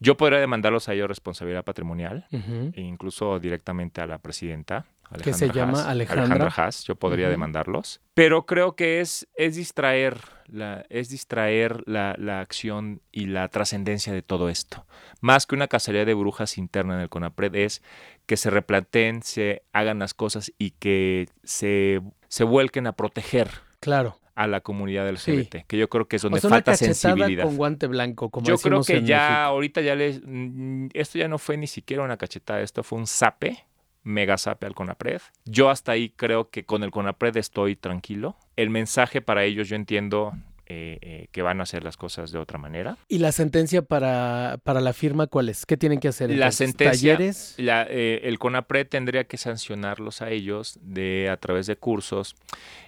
Yo 0.01 0.17
podría 0.17 0.41
demandarlos 0.41 0.89
a 0.89 0.95
ellos 0.95 1.09
responsabilidad 1.09 1.65
patrimonial, 1.65 2.27
e 2.31 2.81
incluso 2.81 3.39
directamente 3.39 4.01
a 4.01 4.07
la 4.07 4.19
presidenta. 4.19 4.87
¿Qué 5.23 5.33
se 5.33 5.51
llama? 5.51 5.79
Haas, 5.79 5.89
Alejandra. 5.89 6.53
Haas, 6.57 6.85
yo 6.85 6.97
podría 6.97 7.29
demandarlos. 7.29 8.01
Pero 8.15 8.47
creo 8.47 8.75
que 8.75 9.01
es, 9.01 9.29
es 9.37 9.55
distraer, 9.55 10.19
la, 10.49 10.85
es 10.89 11.11
distraer 11.11 11.85
la, 11.87 12.17
la 12.19 12.41
acción 12.41 13.03
y 13.13 13.27
la 13.27 13.47
trascendencia 13.49 14.13
de 14.13 14.23
todo 14.23 14.49
esto. 14.49 14.85
Más 15.21 15.47
que 15.47 15.55
una 15.55 15.69
cacería 15.69 16.05
de 16.05 16.15
brujas 16.15 16.59
interna 16.59 16.95
en 16.95 17.01
el 17.01 17.09
CONAPRED 17.09 17.55
es 17.55 17.83
que 18.27 18.37
se 18.37 18.51
replanteen, 18.51 19.23
se 19.23 19.63
hagan 19.73 20.01
las 20.01 20.15
cosas 20.15 20.53
y 20.59 20.73
que 20.73 21.29
se, 21.45 22.01
se 22.29 22.45
vuelquen 22.45 22.89
a 22.89 22.93
proteger 22.93 23.51
Claro. 23.85 24.19
a 24.37 24.47
la 24.49 24.61
comunidad 24.63 25.07
Sí. 25.17 25.31
LGBT, 25.31 25.65
que 25.69 25.79
yo 25.79 25.89
creo 25.89 26.09
que 26.09 26.17
es 26.17 26.23
donde 26.23 26.39
o 26.39 26.41
sea, 26.41 26.49
una 26.49 26.57
falta 26.57 26.73
cachetada 26.73 26.95
sensibilidad. 26.95 27.45
con 27.45 27.57
guante 27.57 27.87
blanco, 27.87 28.31
como 28.31 28.45
Yo 28.47 28.57
creo 28.59 28.83
que 28.83 29.03
ya 29.05 29.19
México. 29.29 29.41
ahorita 29.43 29.81
ya 29.81 29.95
les 29.95 30.21
mm, 30.25 30.89
esto 30.93 31.19
ya 31.19 31.29
no 31.29 31.39
fue 31.39 31.57
ni 31.57 31.69
siquiera 31.69 32.03
una 32.03 32.17
cachetada, 32.17 32.61
esto 32.61 32.83
fue 32.83 32.99
un 32.99 33.07
zape, 33.07 33.65
mega 34.03 34.37
zape 34.37 34.67
al 34.67 34.75
CONAPRED. 34.75 35.21
Yo 35.45 35.71
hasta 35.71 35.93
ahí 35.93 36.11
creo 36.11 36.51
que 36.51 36.65
con 36.65 36.83
el 36.83 36.91
CONAPRED 36.91 37.37
estoy 37.37 37.77
tranquilo. 37.77 38.37
El 38.57 38.71
mensaje 38.71 39.21
para 39.23 39.45
ellos 39.45 39.69
yo 39.69 39.77
entiendo 39.77 40.33
eh, 40.67 40.99
eh, 41.03 41.27
que 41.33 41.43
van 41.43 41.61
a 41.61 41.65
hacer 41.65 41.85
las 41.85 41.97
cosas 41.97 42.31
de 42.33 42.39
otra 42.39 42.59
manera. 42.59 42.97
¿Y 43.09 43.19
la 43.19 43.33
sentencia 43.33 43.83
para, 43.83 44.59
para 44.65 44.81
la 44.81 44.93
firma 44.93 45.27
cuál 45.27 45.49
es? 45.49 45.67
¿Qué 45.67 45.77
tienen 45.77 46.01
que 46.01 46.09
hacer? 46.09 46.29
La 46.31 46.35
entonces? 46.37 46.57
sentencia- 46.71 47.13
¿Talleres? 47.17 47.55
La, 47.59 47.87
eh, 47.89 48.21
el 48.25 48.39
CONAPRED 48.39 48.87
tendría 48.89 49.25
que 49.25 49.37
sancionarlos 49.37 50.23
a 50.23 50.31
ellos 50.31 50.79
de 50.83 51.29
a 51.31 51.37
través 51.37 51.67
de 51.67 51.77
cursos, 51.77 52.35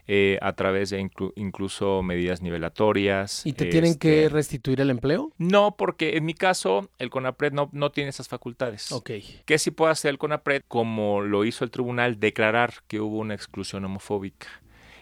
eh, 0.06 0.38
a 0.42 0.52
través 0.54 0.90
de 0.90 1.00
inclu- 1.02 1.33
incluso 1.37 2.02
medidas 2.02 2.40
nivelatorias. 2.42 3.45
¿Y 3.45 3.52
te 3.52 3.66
tienen 3.66 3.92
este, 3.92 3.99
que 4.23 4.28
restituir 4.28 4.80
el 4.80 4.90
empleo? 4.90 5.33
No, 5.38 5.76
porque 5.76 6.16
en 6.16 6.25
mi 6.25 6.35
caso 6.35 6.90
el 6.99 7.11
CONAPRED 7.11 7.52
no, 7.52 7.68
no 7.73 7.90
tiene 7.90 8.11
esas 8.11 8.28
facultades. 8.28 8.92
Ok. 8.92 9.11
¿Qué 9.45 9.59
sí 9.59 9.71
puede 9.71 9.92
hacer 9.92 10.11
el 10.11 10.18
CONAPRED, 10.18 10.62
como 10.68 11.21
lo 11.23 11.45
hizo 11.45 11.64
el 11.64 11.71
tribunal, 11.71 12.21
declarar 12.21 12.75
que 12.87 13.00
hubo 13.00 13.18
una 13.18 13.35
exclusión 13.35 13.85
homofóbica? 13.85 14.47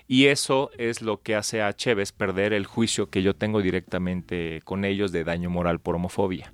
Y 0.07 0.27
eso 0.27 0.71
es 0.77 1.01
lo 1.01 1.23
que 1.23 1.35
hace 1.35 1.63
a 1.63 1.73
Chévez 1.73 2.13
perder 2.13 2.53
el 2.53 2.67
juicio 2.67 3.09
que 3.09 3.23
yo 3.23 3.35
tengo 3.35 3.63
directamente 3.63 4.61
con 4.65 4.85
ellos 4.85 5.13
de 5.13 5.25
daño 5.25 5.49
moral 5.49 5.81
por 5.81 5.95
homofobia. 5.95 6.53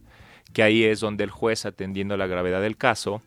Que 0.53 0.63
ahí 0.63 0.85
es 0.85 1.01
donde 1.01 1.25
el 1.25 1.31
juez, 1.31 1.67
atendiendo 1.67 2.17
la 2.17 2.27
gravedad 2.27 2.61
del 2.61 2.77
caso, 2.77 3.23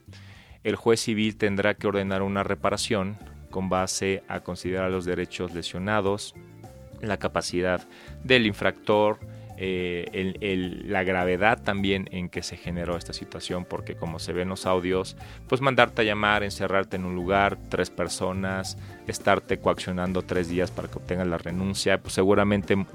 el 0.63 0.75
juez 0.77 1.01
civil 1.01 1.35
tendrá 1.35 1.73
que 1.73 1.87
ordenar 1.87 2.21
una 2.21 2.43
reparación 2.43 3.17
con 3.49 3.69
base 3.69 4.23
a 4.27 4.39
considerar 4.39 4.91
los 4.91 5.05
derechos 5.05 5.53
lesionados, 5.53 6.35
la 7.01 7.17
capacidad 7.17 7.87
del 8.23 8.45
infractor, 8.45 9.19
eh, 9.65 10.83
la 10.85 11.03
gravedad 11.03 11.61
también 11.63 12.09
en 12.11 12.27
que 12.27 12.43
se 12.43 12.57
generó 12.57 12.97
esta 12.97 13.13
situación, 13.13 13.63
porque 13.63 13.95
como 13.95 14.19
se 14.19 14.33
ve 14.33 14.41
en 14.41 14.49
los 14.49 14.65
audios, 14.65 15.15
pues 15.47 15.61
mandarte 15.61 16.01
a 16.01 16.05
llamar, 16.05 16.43
encerrarte 16.43 16.97
en 16.97 17.05
un 17.05 17.15
lugar, 17.15 17.57
tres 17.69 17.89
personas, 17.89 18.77
estarte 19.07 19.59
coaccionando 19.59 20.21
tres 20.21 20.49
días 20.49 20.69
para 20.69 20.89
que 20.89 20.97
obtengas 20.97 21.27
la 21.27 21.37
renuncia, 21.37 21.97
pues 21.97 22.13
seguramente 22.13 22.85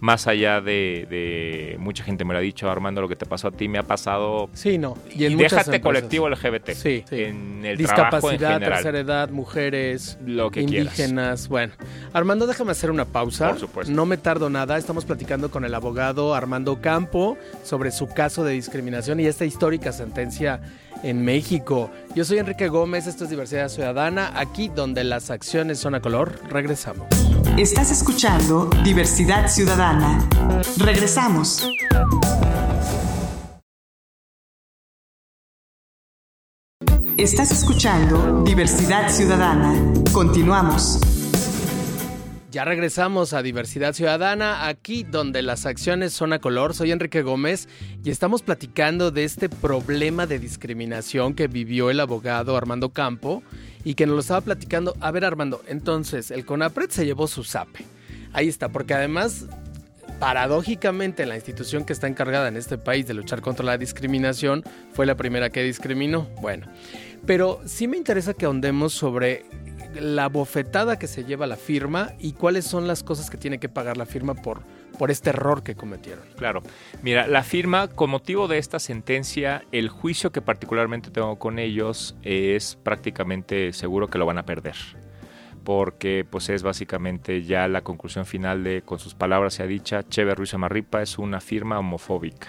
más 0.00 0.26
allá 0.26 0.60
de, 0.60 1.06
de- 1.08 1.76
mucha 1.78 2.04
gente 2.04 2.24
me 2.24 2.34
lo 2.34 2.38
ha 2.38 2.42
dicho, 2.42 2.70
Armando, 2.70 3.00
lo 3.00 3.08
que 3.08 3.16
te 3.16 3.24
pasó 3.26 3.48
a 3.48 3.50
ti 3.52 3.68
me 3.68 3.78
ha 3.78 3.82
pasado 3.84 4.50
Sí, 4.52 4.76
no. 4.76 4.96
y, 5.14 5.24
en 5.24 5.34
muchas 5.36 5.52
déjate 5.52 5.76
empresas. 5.76 5.82
colectivo 5.82 6.28
LGBT 6.28 6.70
Sí, 6.74 7.04
sí. 7.08 7.22
en 7.22 7.64
el 7.64 7.78
trabajo 7.78 8.30
en 8.30 8.36
Discapacidad, 8.36 8.52
general, 8.54 8.72
tercera 8.82 8.98
edad, 9.00 9.30
mujeres, 9.30 10.18
lo 10.26 10.50
que 10.50 10.64
quieras. 10.66 10.98
indígenas. 10.98 11.48
Bueno, 11.48 11.72
Armando, 12.12 12.46
déjame 12.46 12.72
hacer 12.72 12.90
una 12.90 13.04
pausa. 13.06 13.50
Por 13.50 13.60
supuesto. 13.60 13.92
No 13.94 14.04
me 14.04 14.16
tardo 14.18 14.50
nada. 14.50 14.76
Estamos 14.76 15.04
platicando 15.04 15.50
con 15.50 15.64
el 15.64 15.74
abogado 15.74 16.34
Armando 16.34 16.80
Campo 16.80 17.38
sobre 17.62 17.90
su 17.90 18.08
caso 18.08 18.44
de 18.44 18.52
discriminación 18.52 19.20
y 19.20 19.26
esta 19.26 19.44
histórica 19.46 19.92
sentencia 19.92 20.60
en 21.02 21.24
México. 21.24 21.90
Yo 22.14 22.24
soy 22.24 22.38
Enrique 22.38 22.68
Gómez, 22.68 23.06
esto 23.06 23.24
es 23.24 23.30
Diversidad 23.30 23.68
Ciudadana, 23.68 24.32
aquí 24.38 24.68
donde 24.74 25.04
las 25.04 25.30
acciones 25.30 25.78
son 25.78 25.94
a 25.94 26.00
color. 26.00 26.32
Regresamos. 26.50 27.06
Estás 27.56 27.92
escuchando 27.92 28.68
Diversidad 28.82 29.46
Ciudadana. 29.48 30.28
Regresamos. 30.76 31.64
Estás 37.16 37.52
escuchando 37.52 38.42
Diversidad 38.42 39.08
Ciudadana. 39.08 39.72
Continuamos. 40.12 41.13
Ya 42.54 42.64
regresamos 42.64 43.32
a 43.32 43.42
Diversidad 43.42 43.94
Ciudadana, 43.94 44.68
aquí 44.68 45.02
donde 45.02 45.42
las 45.42 45.66
acciones 45.66 46.12
son 46.12 46.32
a 46.32 46.38
color. 46.38 46.72
Soy 46.72 46.92
Enrique 46.92 47.22
Gómez 47.22 47.68
y 48.04 48.10
estamos 48.10 48.42
platicando 48.42 49.10
de 49.10 49.24
este 49.24 49.48
problema 49.48 50.28
de 50.28 50.38
discriminación 50.38 51.34
que 51.34 51.48
vivió 51.48 51.90
el 51.90 51.98
abogado 51.98 52.56
Armando 52.56 52.90
Campo 52.90 53.42
y 53.82 53.94
que 53.94 54.06
nos 54.06 54.14
lo 54.14 54.20
estaba 54.20 54.40
platicando. 54.40 54.94
A 55.00 55.10
ver, 55.10 55.24
Armando, 55.24 55.62
entonces 55.66 56.30
el 56.30 56.46
CONAPRED 56.46 56.90
se 56.90 57.04
llevó 57.04 57.26
su 57.26 57.42
SAPE. 57.42 57.86
Ahí 58.32 58.46
está, 58.46 58.68
porque 58.68 58.94
además, 58.94 59.46
paradójicamente, 60.20 61.26
la 61.26 61.34
institución 61.34 61.84
que 61.84 61.92
está 61.92 62.06
encargada 62.06 62.46
en 62.46 62.56
este 62.56 62.78
país 62.78 63.08
de 63.08 63.14
luchar 63.14 63.40
contra 63.40 63.66
la 63.66 63.78
discriminación 63.78 64.62
fue 64.92 65.06
la 65.06 65.16
primera 65.16 65.50
que 65.50 65.64
discriminó. 65.64 66.28
Bueno, 66.40 66.68
pero 67.26 67.60
sí 67.64 67.88
me 67.88 67.96
interesa 67.96 68.32
que 68.32 68.46
ahondemos 68.46 68.92
sobre 68.92 69.44
la 69.94 70.28
bofetada 70.28 70.98
que 70.98 71.06
se 71.06 71.24
lleva 71.24 71.46
la 71.46 71.56
firma 71.56 72.12
y 72.18 72.32
cuáles 72.32 72.64
son 72.64 72.86
las 72.86 73.02
cosas 73.02 73.30
que 73.30 73.36
tiene 73.36 73.58
que 73.58 73.68
pagar 73.68 73.96
la 73.96 74.06
firma 74.06 74.34
por, 74.34 74.62
por 74.98 75.10
este 75.10 75.30
error 75.30 75.62
que 75.62 75.74
cometieron. 75.74 76.24
Claro. 76.36 76.62
Mira, 77.02 77.26
la 77.26 77.42
firma, 77.42 77.88
con 77.88 78.10
motivo 78.10 78.48
de 78.48 78.58
esta 78.58 78.78
sentencia, 78.78 79.64
el 79.72 79.88
juicio 79.88 80.32
que 80.32 80.40
particularmente 80.40 81.10
tengo 81.10 81.38
con 81.38 81.58
ellos 81.58 82.16
es 82.22 82.76
prácticamente 82.82 83.72
seguro 83.72 84.08
que 84.08 84.18
lo 84.18 84.26
van 84.26 84.38
a 84.38 84.44
perder. 84.44 84.76
Porque 85.64 86.26
pues 86.28 86.50
es 86.50 86.62
básicamente 86.62 87.42
ya 87.42 87.68
la 87.68 87.82
conclusión 87.82 88.26
final 88.26 88.64
de, 88.64 88.82
con 88.82 88.98
sus 88.98 89.14
palabras 89.14 89.54
se 89.54 89.62
ha 89.62 89.66
dicha, 89.66 90.02
Cheve 90.02 90.34
Ruiz 90.34 90.52
Amarripa 90.52 91.00
es 91.00 91.18
una 91.18 91.40
firma 91.40 91.78
homofóbica. 91.78 92.48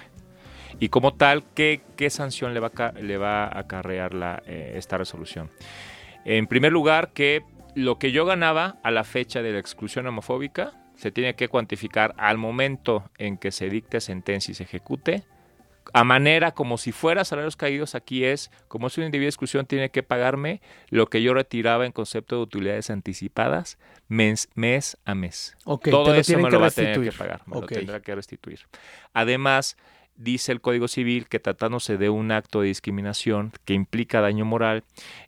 Y 0.79 0.89
como 0.89 1.13
tal, 1.13 1.43
¿qué, 1.53 1.81
sanción 2.09 2.53
le 2.53 2.59
va 2.59 2.71
a, 2.77 2.91
le 2.91 3.17
va 3.17 3.45
a 3.45 3.59
acarrear 3.59 4.13
la, 4.13 4.43
eh, 4.45 4.73
esta 4.75 4.97
resolución? 4.97 5.49
En 6.25 6.47
primer 6.47 6.71
lugar, 6.71 7.13
que 7.13 7.43
lo 7.75 7.99
que 7.99 8.11
yo 8.11 8.25
ganaba 8.25 8.77
a 8.83 8.91
la 8.91 9.03
fecha 9.03 9.41
de 9.41 9.51
la 9.53 9.59
exclusión 9.59 10.07
homofóbica 10.07 10.73
se 10.95 11.11
tiene 11.11 11.35
que 11.35 11.49
cuantificar 11.49 12.15
al 12.17 12.37
momento 12.37 13.09
en 13.17 13.37
que 13.37 13.51
se 13.51 13.69
dicte 13.69 14.01
sentencia 14.01 14.51
y 14.51 14.55
se 14.55 14.63
ejecute. 14.63 15.23
A 15.93 16.03
manera 16.03 16.51
como 16.51 16.77
si 16.79 16.91
fuera 16.91 17.23
salarios 17.25 17.55
caídos, 17.55 17.93
aquí 17.93 18.23
es, 18.23 18.49
como 18.67 18.87
es 18.87 18.97
una 18.97 19.05
indebida 19.05 19.29
exclusión, 19.29 19.67
tiene 19.67 19.91
que 19.91 20.01
pagarme 20.01 20.61
lo 20.89 21.07
que 21.07 21.21
yo 21.21 21.33
retiraba 21.33 21.85
en 21.85 21.91
concepto 21.91 22.37
de 22.37 22.41
utilidades 22.41 22.89
anticipadas 22.89 23.77
mes, 24.07 24.49
mes 24.55 24.97
a 25.05 25.13
mes. 25.13 25.55
Ok, 25.65 25.89
Todo 25.89 26.15
eso 26.15 26.39
me 26.39 26.49
lo 26.49 26.59
va 26.59 26.67
a 26.67 26.71
tener 26.71 26.99
que 26.99 27.11
pagar, 27.11 27.41
me 27.45 27.61
lo 27.61 27.67
tendrá 27.67 27.99
que 27.99 28.15
restituir. 28.15 28.61
Además, 29.13 29.77
dice 30.15 30.51
el 30.51 30.61
Código 30.61 30.87
Civil 30.87 31.27
que 31.27 31.39
tratándose 31.39 31.97
de 31.97 32.09
un 32.09 32.31
acto 32.31 32.61
de 32.61 32.67
discriminación 32.67 33.51
que 33.65 33.73
implica 33.73 34.21
daño 34.21 34.45
moral, 34.45 34.83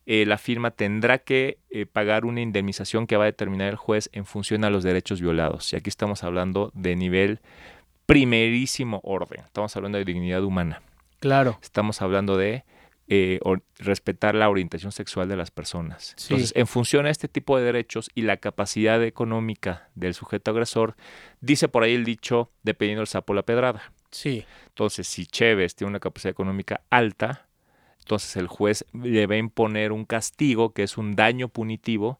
eh, 0.05 0.25
la 0.25 0.37
firma 0.37 0.71
tendrá 0.71 1.19
que 1.19 1.57
eh, 1.69 1.85
pagar 1.85 2.25
una 2.25 2.41
indemnización 2.41 3.07
que 3.07 3.17
va 3.17 3.23
a 3.23 3.27
determinar 3.27 3.69
el 3.69 3.75
juez 3.75 4.09
en 4.13 4.25
función 4.25 4.63
a 4.63 4.69
los 4.69 4.83
derechos 4.83 5.21
violados. 5.21 5.71
Y 5.73 5.75
aquí 5.75 5.89
estamos 5.89 6.23
hablando 6.23 6.71
de 6.73 6.95
nivel 6.95 7.39
primerísimo 8.05 9.01
orden. 9.03 9.43
Estamos 9.45 9.75
hablando 9.75 9.97
de 9.97 10.05
dignidad 10.05 10.43
humana. 10.43 10.81
Claro. 11.19 11.59
Estamos 11.61 12.01
hablando 12.01 12.37
de 12.37 12.63
eh, 13.09 13.39
respetar 13.79 14.35
la 14.35 14.49
orientación 14.49 14.91
sexual 14.91 15.29
de 15.29 15.37
las 15.37 15.51
personas. 15.51 16.13
Sí. 16.17 16.33
Entonces, 16.33 16.53
en 16.57 16.67
función 16.67 17.05
a 17.05 17.09
este 17.09 17.27
tipo 17.27 17.57
de 17.57 17.63
derechos 17.63 18.09
y 18.15 18.23
la 18.23 18.37
capacidad 18.37 19.01
económica 19.03 19.89
del 19.95 20.13
sujeto 20.13 20.51
agresor, 20.51 20.95
dice 21.41 21.67
por 21.67 21.83
ahí 21.83 21.95
el 21.95 22.05
dicho, 22.05 22.51
dependiendo 22.63 23.01
del 23.01 23.07
sapo 23.07 23.33
la 23.33 23.43
pedrada. 23.43 23.93
Entonces, 24.25 25.07
si 25.07 25.25
Chévez 25.25 25.75
tiene 25.75 25.89
una 25.89 25.99
capacidad 25.99 26.31
económica 26.31 26.81
alta, 26.89 27.47
entonces 27.99 28.35
el 28.37 28.47
juez 28.47 28.85
a 28.93 29.37
imponer 29.37 29.91
un 29.91 30.05
castigo 30.05 30.73
que 30.73 30.83
es 30.83 30.97
un 30.97 31.15
daño 31.15 31.49
punitivo, 31.49 32.19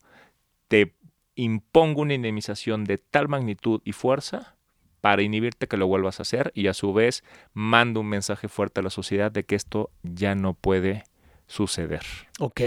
te 0.68 0.94
impongo 1.36 2.02
una 2.02 2.14
indemnización 2.14 2.84
de 2.84 2.98
tal 2.98 3.30
magnitud 3.30 3.82
y 3.86 3.94
fuerza 3.94 4.58
para 5.02 5.22
inhibirte 5.22 5.68
que 5.68 5.78
lo 5.78 5.88
vuelvas 5.88 6.20
a 6.20 6.24
hacer 6.24 6.52
y 6.56 6.68
a 6.68 6.74
su 6.74 6.92
vez 6.92 7.24
mando 7.54 8.02
un 8.02 8.08
mensaje 8.08 8.48
fuerte 8.50 8.82
a 8.82 8.84
la 8.84 8.90
sociedad 8.90 9.32
de 9.32 9.46
que 9.46 9.56
esto 9.56 9.92
ya 10.04 10.36
no 10.36 10.54
puede 10.54 11.04
suceder. 11.48 12.02
Ok. 12.40 12.62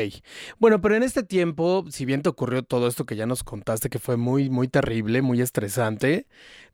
Bueno, 0.59 0.81
pero 0.81 0.97
en 0.97 1.03
este 1.03 1.23
tiempo, 1.23 1.85
si 1.91 2.05
bien 2.05 2.23
te 2.23 2.29
ocurrió 2.29 2.63
todo 2.63 2.89
esto 2.89 3.05
que 3.05 3.15
ya 3.17 3.27
nos 3.27 3.45
contaste, 3.45 3.91
que 3.91 3.99
fue 3.99 4.17
muy, 4.17 4.51
muy 4.51 4.69
terrible, 4.69 5.23
muy 5.23 5.41
estresante, 5.41 6.27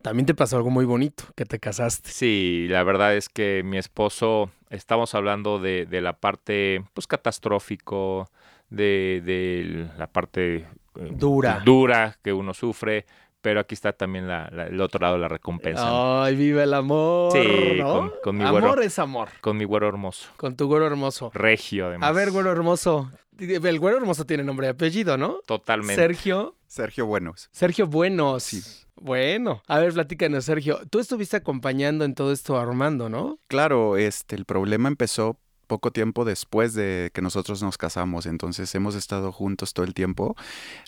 también 0.02 0.24
te 0.26 0.34
pasó 0.34 0.56
algo 0.56 0.70
muy 0.70 0.84
bonito, 0.84 1.24
que 1.34 1.44
te 1.44 1.58
casaste. 1.58 2.08
Sí, 2.10 2.66
la 2.68 2.82
verdad 2.84 3.16
es 3.16 3.28
que 3.28 3.62
mi 3.64 3.76
esposo, 3.76 4.50
estamos 4.70 5.14
hablando 5.14 5.58
de, 5.58 5.84
de 5.86 6.00
la 6.00 6.14
parte, 6.14 6.84
pues, 6.94 7.06
catastrófico, 7.06 8.30
de, 8.70 9.22
de 9.24 9.88
la 9.98 10.06
parte 10.06 10.56
eh, 10.56 10.66
Dura. 11.10 11.60
dura 11.64 12.18
que 12.22 12.32
uno 12.32 12.54
sufre, 12.54 13.06
pero 13.46 13.60
aquí 13.60 13.76
está 13.76 13.92
también 13.92 14.26
la- 14.26 14.50
la- 14.50 14.66
el 14.66 14.80
otro 14.80 14.98
lado 15.00 15.14
de 15.14 15.20
la 15.20 15.28
recompensa. 15.28 15.84
¿no? 15.88 16.24
Ay, 16.24 16.34
vive 16.34 16.64
el 16.64 16.74
amor. 16.74 17.30
Sí, 17.30 17.74
¿no? 17.78 17.92
con- 17.92 18.12
con 18.24 18.36
mi 18.36 18.42
amor 18.42 18.60
güero. 18.62 18.82
es 18.82 18.98
amor. 18.98 19.28
Con 19.40 19.56
mi 19.56 19.64
güero 19.64 19.86
hermoso, 19.86 20.26
Con 20.36 20.56
tu 20.56 20.66
güero 20.66 20.84
hermoso. 20.84 21.30
regio 21.32 21.86
además. 21.86 22.08
A 22.08 22.12
ver, 22.12 22.32
güero 22.32 22.50
hermoso. 22.50 23.08
El 23.38 23.78
güero 23.78 23.98
hermoso 23.98 24.26
tiene 24.26 24.42
nombre 24.42 24.66
y 24.66 24.70
apellido, 24.70 25.16
¿no? 25.16 25.38
Totalmente. 25.46 25.94
Sergio. 25.94 26.56
Sergio 26.66 27.06
Buenos. 27.06 27.48
Sergio 27.52 27.86
Buenos. 27.86 28.42
Sí. 28.42 28.60
Bueno. 28.96 29.62
A 29.68 29.78
ver, 29.78 29.92
platícanos, 29.92 30.44
Sergio. 30.44 30.80
Tú 30.90 30.98
estuviste 30.98 31.36
acompañando 31.36 32.04
en 32.04 32.16
todo 32.16 32.32
esto 32.32 32.56
a 32.56 32.62
Armando, 32.62 33.08
¿no? 33.08 33.38
Claro, 33.46 33.96
este, 33.96 34.34
el 34.34 34.44
problema 34.44 34.88
empezó 34.88 35.38
poco 35.66 35.90
tiempo 35.90 36.24
después 36.24 36.74
de 36.74 37.10
que 37.12 37.22
nosotros 37.22 37.62
nos 37.62 37.78
casamos, 37.78 38.26
entonces 38.26 38.74
hemos 38.74 38.94
estado 38.94 39.32
juntos 39.32 39.74
todo 39.74 39.84
el 39.86 39.94
tiempo 39.94 40.36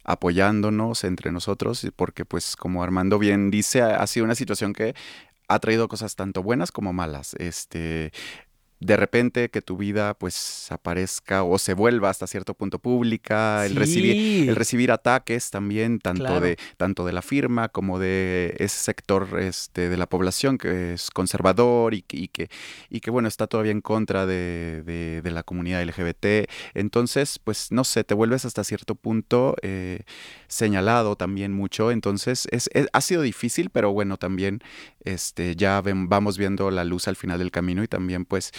apoyándonos 0.05 1.05
entre 1.05 1.33
nosotros, 1.33 1.87
porque 1.97 2.25
pues 2.25 2.57
como 2.57 2.83
Armando 2.83 3.19
bien 3.19 3.51
dice, 3.51 3.83
ha 3.83 4.07
sido 4.07 4.25
una 4.25 4.35
situación 4.35 4.73
que 4.73 4.95
ha 5.49 5.59
traído 5.59 5.89
cosas 5.89 6.15
tanto 6.15 6.43
buenas 6.43 6.71
como 6.71 6.93
malas. 6.93 7.35
Este, 7.39 8.13
de 8.81 8.97
repente 8.97 9.49
que 9.51 9.61
tu 9.63 9.77
vida 9.77 10.15
pues 10.15 10.71
aparezca 10.71 11.43
o 11.43 11.59
se 11.59 11.75
vuelva 11.75 12.11
hasta 12.11 12.27
cierto 12.27 12.55
punto 12.55 12.79
pública, 12.79 13.65
el 13.67 13.73
Sí. 13.73 13.79
recibir 13.79 14.49
el 14.51 14.57
recibir 14.57 14.93
ataques 14.93 15.51
también 15.51 15.99
tanto 15.99 16.25
Claro. 16.25 16.41
de 16.41 16.57
tanto 16.77 17.05
de 17.05 17.13
la 17.13 17.23
firma 17.23 17.69
como 17.69 17.99
de 17.99 18.55
ese 18.59 18.77
sector 18.79 19.39
este 19.41 19.89
de 19.89 19.97
la 19.97 20.07
población 20.07 20.59
que 20.59 20.95
es 20.95 21.11
conservador 21.11 21.95
y, 21.95 22.03
que- 22.03 22.17
y 22.19 22.29
que 22.29 22.49
y 22.89 23.01
que 23.01 23.11
bueno 23.11 23.27
está 23.29 23.47
todavía 23.47 23.73
en 23.73 23.81
contra 23.81 24.27
de, 24.27 24.83
de- 24.85 25.23
de 25.23 25.31
la 25.31 25.43
comunidad 25.43 25.83
LGBT 25.83 26.49
entonces 26.75 27.39
pues 27.43 27.73
no 27.73 27.83
sé 27.85 28.05
te 28.05 28.15
vuelves 28.15 28.45
hasta 28.45 28.63
cierto 28.65 28.95
punto 28.95 29.57
eh, 29.63 30.03
señalado 30.47 31.17
también 31.17 31.53
mucho 31.53 31.91
entonces 31.91 32.47
es, 32.51 32.71
es- 32.73 32.89
ha 32.93 33.01
sido 33.01 33.23
difícil 33.23 33.71
pero 33.71 33.93
bueno 33.93 34.17
también 34.17 34.61
este 35.05 35.57
ya 35.57 35.81
ven- 35.81 36.09
vamos 36.09 36.39
viendo 36.39 36.71
la 36.71 36.85
luz 36.85 37.09
al 37.09 37.17
final 37.17 37.39
del 37.39 37.51
camino 37.51 37.83
y 37.83 37.89
también 37.89 38.25
pues 38.25 38.53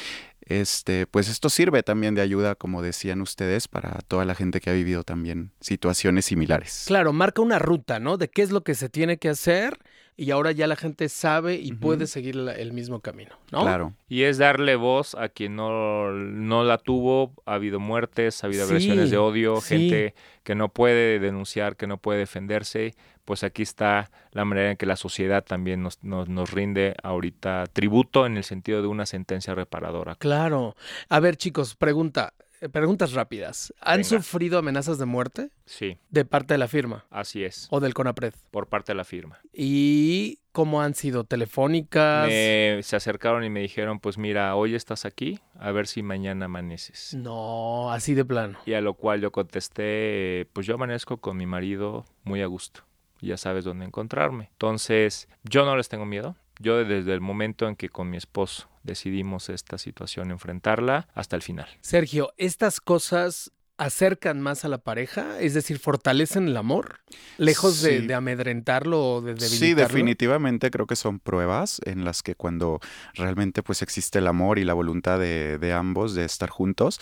este, 0.50 1.06
pues 1.06 1.30
esto 1.30 1.50
sirve 1.50 1.84
también 1.84 2.16
de 2.16 2.22
ayuda, 2.22 2.56
como 2.56 2.82
decían 2.82 3.22
ustedes, 3.22 3.68
para 3.68 4.00
toda 4.08 4.26
la 4.26 4.36
gente 4.36 4.60
que 4.60 4.72
ha 4.72 4.74
vivido 4.74 5.04
también 5.04 5.52
situaciones 5.62 6.26
similares. 6.26 6.86
Claro, 6.88 7.14
marca 7.14 7.42
una 7.42 7.60
ruta, 7.60 8.00
¿no? 8.00 8.18
De 8.18 8.30
qué 8.30 8.42
es 8.42 8.52
lo 8.52 8.64
que 8.64 8.74
se 8.76 8.90
tiene 8.90 9.18
que 9.18 9.30
hacer 9.30 9.80
y 10.20 10.32
ahora 10.32 10.52
ya 10.52 10.68
la 10.68 10.76
gente 10.76 11.08
sabe 11.10 11.56
y 11.56 11.72
puede 11.74 12.06
seguir 12.08 12.36
la- 12.36 12.54
el 12.54 12.74
mismo 12.74 13.00
camino, 13.00 13.32
¿no? 13.52 13.62
Claro. 13.62 13.94
Y 14.08 14.24
es 14.24 14.38
darle 14.38 14.76
voz 14.76 15.16
a 15.16 15.30
quien 15.30 15.56
no, 15.56 16.12
no 16.12 16.64
la 16.64 16.78
tuvo. 16.78 17.34
Ha 17.46 17.54
habido 17.56 17.80
muertes, 17.80 18.44
ha 18.44 18.48
habido 18.48 18.66
Sí, 18.66 18.70
agresiones 18.72 19.12
de 19.12 19.18
odio, 19.18 19.62
sí. 19.62 19.78
gente 19.90 20.16
que 20.44 20.56
no 20.56 20.70
puede 20.70 21.20
denunciar, 21.20 21.76
que 21.78 21.88
no 21.88 21.98
puede 21.98 22.20
defenderse. 22.20 22.96
Pues 23.26 23.44
aquí 23.44 23.62
está 23.62 24.10
la 24.32 24.44
manera 24.44 24.72
en 24.72 24.78
que 24.78 24.86
la 24.88 24.96
sociedad 24.96 25.44
también 25.46 25.84
nos, 25.84 26.04
nos, 26.04 26.28
nos 26.30 26.52
rinde 26.52 26.96
ahorita 27.04 27.66
tributo 27.72 28.26
en 28.26 28.38
el 28.38 28.44
sentido 28.44 28.82
de 28.82 28.88
una 28.88 29.06
sentencia 29.06 29.54
reparadora. 29.54 30.16
Claro. 30.16 30.76
A 31.10 31.20
ver, 31.20 31.38
chicos, 31.38 31.76
pregunta, 31.76 32.34
preguntas 32.72 33.14
rápidas. 33.14 33.74
¿Han 33.80 33.98
Venga. 34.02 34.10
sufrido 34.10 34.60
amenazas 34.60 34.98
de 34.98 35.06
muerte 35.06 35.50
Sí, 35.66 35.98
de 36.10 36.26
parte 36.26 36.54
de 36.54 36.58
la 36.58 36.68
firma 36.68 37.06
así 37.10 37.44
es, 37.44 37.68
o 37.72 37.80
del 37.80 37.94
CONAPRED? 37.94 38.34
por 38.52 38.68
parte 38.68 38.92
de 38.92 38.96
la 38.98 39.04
firma. 39.06 39.40
¿Y 39.54 40.40
cómo 40.52 40.82
han 40.82 40.96
sido? 40.96 41.24
¿Telefónicas? 41.24 42.28
Me, 42.28 42.80
se 42.84 42.96
acercaron 42.96 43.44
y 43.44 43.50
me 43.50 43.62
dijeron, 43.62 44.00
pues 44.00 44.18
mira, 44.18 44.56
hoy 44.56 44.76
estás 44.76 45.06
aquí, 45.06 45.40
a 45.60 45.72
ver 45.72 45.88
si 45.88 46.04
mañana 46.04 46.46
amaneces. 46.46 47.14
No, 47.14 47.92
así 47.92 48.14
de 48.14 48.26
plano. 48.26 48.58
Y 48.66 48.74
a 48.74 48.82
lo 48.82 48.94
cual 48.96 49.22
yo 49.22 49.32
contesté, 49.32 50.48
pues 50.54 50.66
yo 50.68 50.76
amanezco 50.76 51.18
con 51.18 51.38
mi 51.38 51.46
marido 51.46 52.06
muy 52.24 52.42
a 52.42 52.48
gusto. 52.48 52.82
Ya 53.22 53.36
sabes 53.38 53.66
dónde 53.66 53.86
encontrarme. 53.86 54.48
Entonces, 54.54 55.28
yo 55.44 55.66
no 55.66 55.76
les 55.76 55.90
tengo 55.90 56.06
miedo. 56.06 56.36
Yo 56.60 56.84
desde 56.84 57.14
el 57.14 57.22
momento 57.22 57.68
en 57.68 57.76
que 57.76 57.90
con 57.90 58.10
mi 58.10 58.18
esposo 58.18 58.70
decidimos 58.84 59.50
esta 59.50 59.78
situación 59.78 60.32
enfrentarla 60.32 61.08
hasta 61.14 61.36
el 61.36 61.42
final. 61.42 61.68
Sergio, 61.82 62.34
¿estas 62.38 62.82
cosas 62.82 63.52
acercan 63.78 64.42
más 64.42 64.66
a 64.66 64.68
la 64.68 64.80
pareja? 64.80 65.40
Es 65.40 65.54
decir, 65.54 65.80
fortalecen 65.80 66.50
el 66.50 66.58
amor, 66.58 67.00
lejos 67.38 67.82
de, 67.82 68.02
de 68.02 68.14
amedrentarlo 68.14 69.02
o 69.02 69.22
de 69.22 69.36
debilitarlo. 69.36 69.58
Sí, 69.58 69.74
definitivamente 69.74 70.70
creo 70.70 70.86
que 70.86 70.98
son 70.98 71.20
pruebas 71.20 71.80
en 71.86 72.04
las 72.04 72.22
que 72.22 72.36
cuando 72.36 72.82
realmente 73.14 73.64
pues 73.64 73.82
existe 73.82 74.20
el 74.20 74.28
amor 74.28 74.60
y 74.60 74.66
la 74.66 74.74
voluntad 74.74 75.18
de, 75.18 75.58
de 75.58 75.72
ambos 75.72 76.14
de 76.14 76.26
estar 76.26 76.50
juntos, 76.50 77.00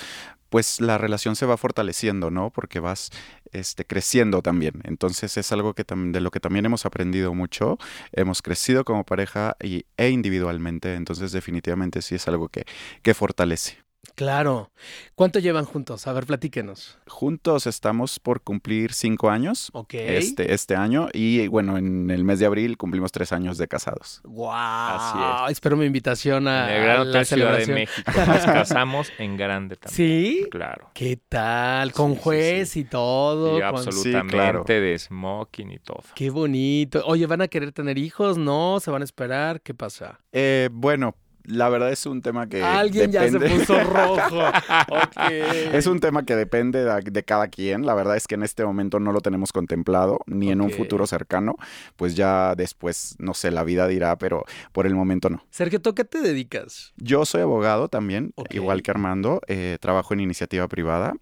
pues 0.50 0.82
la 0.82 0.98
relación 0.98 1.36
se 1.36 1.46
va 1.46 1.58
fortaleciendo, 1.58 2.32
¿no? 2.32 2.52
Porque 2.52 2.80
vas 2.80 3.12
este, 3.52 3.86
creciendo 3.86 4.42
también. 4.42 4.82
Entonces 4.84 5.38
es 5.38 5.52
algo 5.52 5.74
que 5.74 5.86
de 5.88 6.22
lo 6.22 6.32
que 6.32 6.40
también 6.40 6.66
hemos 6.66 6.86
aprendido 6.86 7.34
mucho. 7.34 7.78
Hemos 8.12 8.42
crecido 8.42 8.86
como 8.86 9.06
pareja 9.06 9.56
y, 9.62 9.86
e 9.98 10.10
individualmente. 10.10 10.96
Entonces 10.96 11.32
definitivamente 11.32 12.02
sí 12.02 12.16
es 12.16 12.28
algo 12.28 12.50
que, 12.50 12.66
que 13.02 13.14
fortalece. 13.14 13.87
Claro. 14.15 14.72
¿Cuánto 15.15 15.39
llevan 15.39 15.65
juntos? 15.65 16.08
A 16.08 16.13
ver, 16.13 16.26
platíquenos. 16.26 16.98
Juntos 17.08 17.67
estamos 17.67 18.20
por 18.20 18.41
cumplir 18.41 18.93
cinco 18.93 19.30
años. 19.30 19.70
Ok. 19.74 19.93
Este, 19.93 20.54
este 20.54 20.76
año 20.76 21.10
y 21.13 21.48
bueno, 21.48 21.78
en 21.78 22.10
el 22.10 22.24
mes 22.24 22.39
de 22.39 22.46
abril 22.46 22.78
cumplimos 22.78 23.12
tres 23.12 23.32
años 23.32 23.58
de 23.58 23.67
casados. 23.67 24.22
Wow. 24.24 24.50
Así 24.52 25.52
Espero 25.52 25.78
mi 25.78 25.86
invitación 25.86 26.48
a, 26.48 26.70
en 26.70 26.76
el 26.78 26.84
Gran 26.84 27.02
a 27.02 27.04
la 27.06 27.26
Ciudad 27.26 27.52
de 27.58 27.65
celebración. 27.65 27.76
México 27.76 28.12
nos 28.28 28.46
casamos 28.46 29.12
en 29.17 29.38
grande 29.38 29.76
también. 29.76 29.96
¿Sí? 29.96 30.48
Claro. 30.50 30.89
¿Qué 30.93 31.20
tal? 31.30 31.91
Con 31.93 32.13
sí, 32.15 32.20
juez 32.24 32.70
sí. 32.70 32.80
y 32.82 32.84
todo. 32.86 33.58
Y 33.58 33.62
con- 33.62 33.70
absolutamente 33.70 34.34
claro. 34.34 34.63
de 34.63 34.98
smoking 34.98 35.72
y 35.72 35.80
todo. 35.80 36.04
Qué 36.15 36.30
bonito. 36.30 37.04
Oye, 37.06 37.26
¿van 37.26 37.41
a 37.41 37.48
querer 37.48 37.72
tener 37.72 37.98
hijos? 37.98 38.38
¿No? 38.38 38.80
¿Se 38.80 38.91
van 38.91 39.02
a 39.02 39.06
esperar? 39.06 39.62
¿Qué 39.62 39.74
pasa? 39.74 40.20
Eh, 40.32 40.70
bueno, 40.72 41.15
la 41.48 41.70
verdad 41.70 41.92
es 41.92 42.06
un 42.06 42.22
tema 42.22 42.48
que 42.48 42.62
Alguien 42.62 43.12
ya 43.12 43.30
se 43.30 43.40
puso 43.40 43.84
rojo. 43.84 44.40
Es 45.74 45.88
un 45.88 46.00
tema 46.00 46.24
que 46.24 46.36
depende 46.36 46.84
de, 46.84 47.02
de 47.02 47.24
cada 47.24 47.48
quien. 47.48 47.86
La 47.86 47.94
verdad 47.94 48.16
es 48.16 48.28
que 48.28 48.36
en 48.36 48.44
este 48.44 48.64
momento 48.66 49.00
no 49.00 49.12
lo 49.12 49.22
tenemos 49.22 49.52
contemplado, 49.52 50.20
ni 50.26 50.52
en 50.52 50.62
un 50.62 50.70
futuro 50.72 51.08
cercano. 51.08 51.56
Pues 51.96 52.16
ya 52.16 52.56
después, 52.56 53.16
no 53.20 53.34
sé, 53.34 53.52
la 53.52 53.64
vida 53.64 53.88
dirá, 53.88 54.18
pero 54.18 54.44
por 54.72 54.86
el 54.86 54.96
momento 54.96 55.30
no. 55.30 55.44
Sergio, 55.50 55.82
¿tú 55.82 55.96
qué 55.96 56.04
te 56.06 56.22
dedicas? 56.22 56.94
Yo 56.98 57.26
soy 57.26 57.42
abogado 57.42 57.88
también, 57.90 58.34
igual 58.52 58.82
que 58.82 58.92
Armando. 58.92 59.42
eh, 59.48 59.78
trabajo 59.80 60.14
en 60.14 60.20
iniciativa 60.20 60.68
privada. 60.68 61.14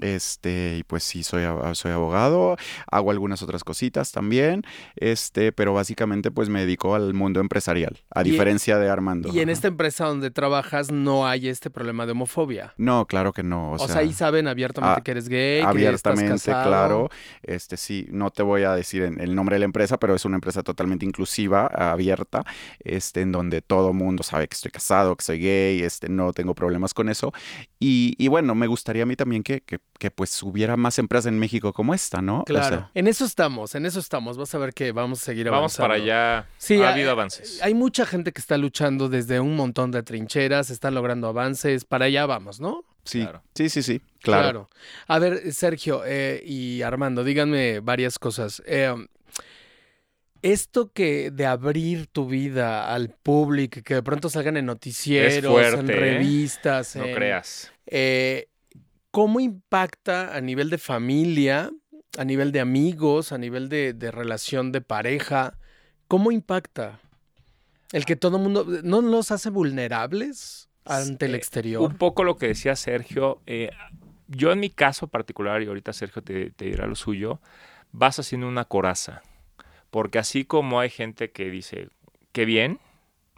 Este, 0.00 0.76
y 0.78 0.84
pues 0.84 1.02
sí, 1.02 1.22
soy, 1.22 1.42
soy 1.74 1.90
abogado, 1.92 2.56
hago 2.90 3.10
algunas 3.10 3.42
otras 3.42 3.64
cositas 3.64 4.12
también, 4.12 4.62
este, 4.96 5.50
pero 5.52 5.74
básicamente 5.74 6.30
pues 6.30 6.48
me 6.48 6.60
dedico 6.60 6.94
al 6.94 7.14
mundo 7.14 7.40
empresarial, 7.40 7.98
a 8.14 8.22
Y- 8.22 8.30
diferencia 8.30 8.78
de 8.78 8.88
Armando. 8.88 9.28
Y 9.32 9.40
en 9.40 9.48
Ajá. 9.48 9.52
esta 9.52 9.68
empresa 9.68 10.06
donde 10.06 10.30
trabajas 10.30 10.92
no 10.92 11.26
hay 11.26 11.48
este 11.48 11.68
problema 11.70 12.06
de 12.06 12.12
homofobia. 12.12 12.74
No, 12.76 13.06
claro 13.06 13.32
que 13.32 13.42
no. 13.42 13.72
O, 13.72 13.74
O, 13.74 13.78
sea, 13.78 13.88
sea, 13.88 13.98
ahí 13.98 14.12
saben 14.12 14.46
abiertamente 14.46 15.00
a- 15.00 15.02
que 15.02 15.10
eres 15.10 15.28
gay, 15.28 15.60
que 15.62 15.66
abiertamente, 15.66 16.34
estás 16.34 16.54
casado. 16.54 16.68
claro. 16.68 17.10
Este 17.42 17.76
sí, 17.76 18.06
no 18.10 18.30
te 18.30 18.42
voy 18.42 18.62
a 18.62 18.74
decir 18.74 19.02
en- 19.02 19.20
el 19.20 19.34
nombre 19.34 19.56
de 19.56 19.60
la 19.60 19.64
empresa, 19.64 19.98
pero 19.98 20.14
es 20.14 20.24
una 20.24 20.36
empresa 20.36 20.62
totalmente 20.62 21.04
inclusiva, 21.06 21.66
abierta, 21.66 22.44
este, 22.80 23.20
en 23.22 23.32
donde 23.32 23.62
todo 23.62 23.92
mundo 23.92 24.22
sabe 24.22 24.46
que 24.48 24.54
estoy 24.54 24.70
casado, 24.70 25.16
que 25.16 25.24
soy 25.24 25.38
gay, 25.40 25.82
este, 25.82 26.08
no 26.08 26.32
tengo 26.32 26.54
problemas 26.54 26.94
con 26.94 27.08
eso. 27.08 27.32
Y, 27.80 28.14
y 28.18 28.26
bueno, 28.28 28.54
me 28.56 28.66
gustaría 28.66 29.04
a 29.04 29.06
mí 29.06 29.14
también 29.14 29.42
que, 29.44 29.60
que, 29.60 29.78
que, 29.98 30.10
pues 30.10 30.42
hubiera 30.42 30.76
más 30.76 30.98
empresas 30.98 31.26
en 31.26 31.38
México 31.38 31.72
como 31.72 31.94
esta, 31.94 32.20
¿no? 32.20 32.40
O 32.40 32.44
Claro. 32.44 32.68
sea, 32.68 32.90
en 32.94 33.06
eso 33.06 33.24
estamos, 33.24 33.74
en 33.76 33.86
eso 33.86 34.00
estamos. 34.00 34.36
Vas 34.36 34.52
a 34.54 34.58
ver 34.58 34.74
que 34.74 34.90
vamos 34.90 35.22
a 35.22 35.24
seguir 35.24 35.46
Vamos 35.48 35.78
avanzando. 35.78 35.84
para 35.88 35.94
allá. 36.42 36.48
Sí, 36.58 36.74
ha 36.82 36.88
hay- 36.88 36.92
habido 36.94 37.12
avances. 37.12 37.60
Hay 37.62 37.74
mucha 37.74 38.04
gente 38.04 38.32
que 38.32 38.40
está 38.40 38.56
luchando 38.58 39.08
desde 39.08 39.38
un 39.38 39.54
montón 39.54 39.92
de 39.92 40.02
trincheras, 40.02 40.70
están 40.70 40.94
logrando 40.94 41.28
avances. 41.28 41.84
Para 41.84 42.06
allá 42.06 42.26
vamos, 42.26 42.58
¿no? 42.60 42.84
sí, 43.04 43.20
Claro. 43.22 43.42
sí, 43.54 43.68
sí, 43.70 43.82
sí, 43.82 44.02
claro. 44.20 44.68
A 45.06 45.18
ver, 45.18 45.52
Sergio 45.54 46.02
eh, 46.04 46.42
y 46.44 46.82
Armando, 46.82 47.24
díganme 47.24 47.80
varias 47.80 48.18
cosas. 48.18 48.60
Eh, 48.66 48.92
esto 50.42 50.92
que 50.92 51.30
de 51.30 51.46
abrir 51.46 52.06
tu 52.06 52.26
vida 52.26 52.92
al 52.94 53.10
público, 53.10 53.80
que 53.84 53.94
de 53.94 54.02
pronto 54.02 54.28
salgan 54.30 54.56
en 54.56 54.66
noticieros, 54.66 55.52
fuerte, 55.52 55.80
en 55.80 55.90
¿eh? 55.90 55.92
revistas, 55.96 56.96
No 56.96 57.04
en- 57.06 57.14
creas. 57.14 57.72
eh, 57.86 58.48
¿cómo 59.10 59.40
impacta 59.40 60.36
a 60.36 60.40
nivel 60.40 60.70
de 60.70 60.78
familia, 60.78 61.70
a 62.16 62.24
nivel 62.24 62.52
de 62.52 62.60
amigos, 62.60 63.32
a 63.32 63.38
nivel 63.38 63.68
de, 63.68 63.92
de 63.94 64.10
relación 64.10 64.70
de 64.72 64.80
pareja? 64.80 65.58
¿Cómo 66.06 66.30
impacta? 66.30 67.00
El 67.92 68.04
que 68.04 68.16
todo 68.16 68.36
el 68.36 68.42
mundo... 68.42 68.64
¿No 68.82 69.00
los 69.00 69.30
hace 69.30 69.50
vulnerables 69.50 70.68
ante 70.84 71.26
el 71.26 71.34
Eh, 71.34 71.38
exterior. 71.38 71.82
Un 71.82 71.96
poco 71.96 72.22
lo 72.24 72.36
que 72.36 72.48
decía 72.48 72.76
Sergio. 72.76 73.40
yo 74.28 74.52
en 74.52 74.60
mi 74.60 74.70
caso 74.70 75.06
particular, 75.08 75.62
y 75.62 75.66
ahorita 75.66 75.92
Sergio 75.92 76.22
te, 76.22 76.50
te 76.50 76.66
dirá 76.66 76.86
lo 76.86 76.94
suyo, 76.94 77.40
vas 77.92 78.18
haciendo 78.18 78.46
una 78.46 78.64
coraza. 78.66 79.22
Porque 79.90 80.18
así 80.18 80.44
como 80.44 80.80
hay 80.80 80.90
gente 80.90 81.30
que 81.30 81.50
dice, 81.50 81.88
qué 82.32 82.44
bien, 82.44 82.78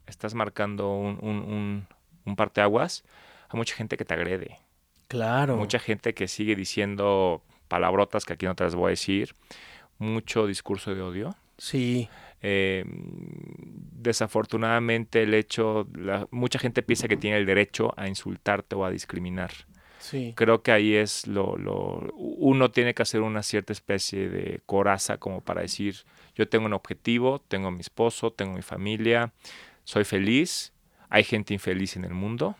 estás 0.07 0.35
marcando 0.35 0.93
un, 0.95 1.19
un, 1.23 1.37
un, 1.39 1.87
un 2.25 2.37
parteaguas, 2.37 3.05
hay 3.49 3.57
mucha 3.59 3.75
gente 3.77 3.97
que 3.97 4.05
te 4.05 4.15
agrede. 4.15 4.59
claro. 5.09 5.57
Mucha 5.57 5.79
gente 5.79 6.15
que 6.15 6.29
sigue 6.29 6.57
diciendo 6.57 7.43
palabrotas 7.69 8.25
que 8.25 8.33
aquí 8.35 8.47
no 8.47 8.55
te 8.57 8.65
las 8.65 8.75
voy 8.75 8.89
a 8.89 8.91
decir. 8.91 9.35
Mucho 9.99 10.47
discurso 10.47 10.95
de 10.95 11.03
odio. 11.03 11.37
Sí. 11.59 12.09
Eh, 12.43 12.85
desafortunadamente 13.93 15.23
el 15.23 15.35
hecho, 15.35 15.87
la- 15.95 16.27
mucha 16.31 16.59
gente 16.59 16.83
piensa 16.83 17.09
que 17.09 17.17
tiene 17.17 17.37
el 17.37 17.47
derecho 17.47 17.93
a 17.97 18.09
insultarte 18.09 18.75
o 18.77 18.85
a 18.85 18.91
discriminar. 18.91 19.51
Creo 20.35 20.63
que 20.63 20.73
ahí 20.73 20.95
es 20.95 21.27
lo, 21.27 21.55
uno 22.17 22.71
tiene 22.71 22.95
que 22.95 23.03
hacer 23.03 23.21
una 23.21 23.43
cierta 23.43 23.73
especie 23.73 24.29
de 24.29 24.61
coraza 24.67 25.19
como 25.19 25.41
para 25.41 25.63
decir, 25.63 25.97
yo 26.35 26.49
tengo 26.49 26.67
un 26.67 26.73
objetivo, 26.73 27.41
tengo 27.41 27.69
a 27.69 27.71
mi 27.71 27.81
esposo, 27.81 28.33
tengo 28.33 28.55
mi 28.55 28.63
familia, 28.63 29.33
soy 29.85 30.05
feliz, 30.05 30.73
hay 31.09 31.25
gente 31.25 31.55
infeliz 31.55 31.97
en 31.97 32.05
el 32.05 32.15
mundo, 32.15 32.57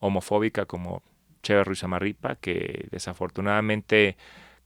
homofóbica 0.00 0.66
como 0.66 1.02
Cheva 1.42 1.64
Ruiz 1.64 1.84
Amarripa, 1.84 2.36
que 2.36 2.88
desafortunadamente 2.90 4.16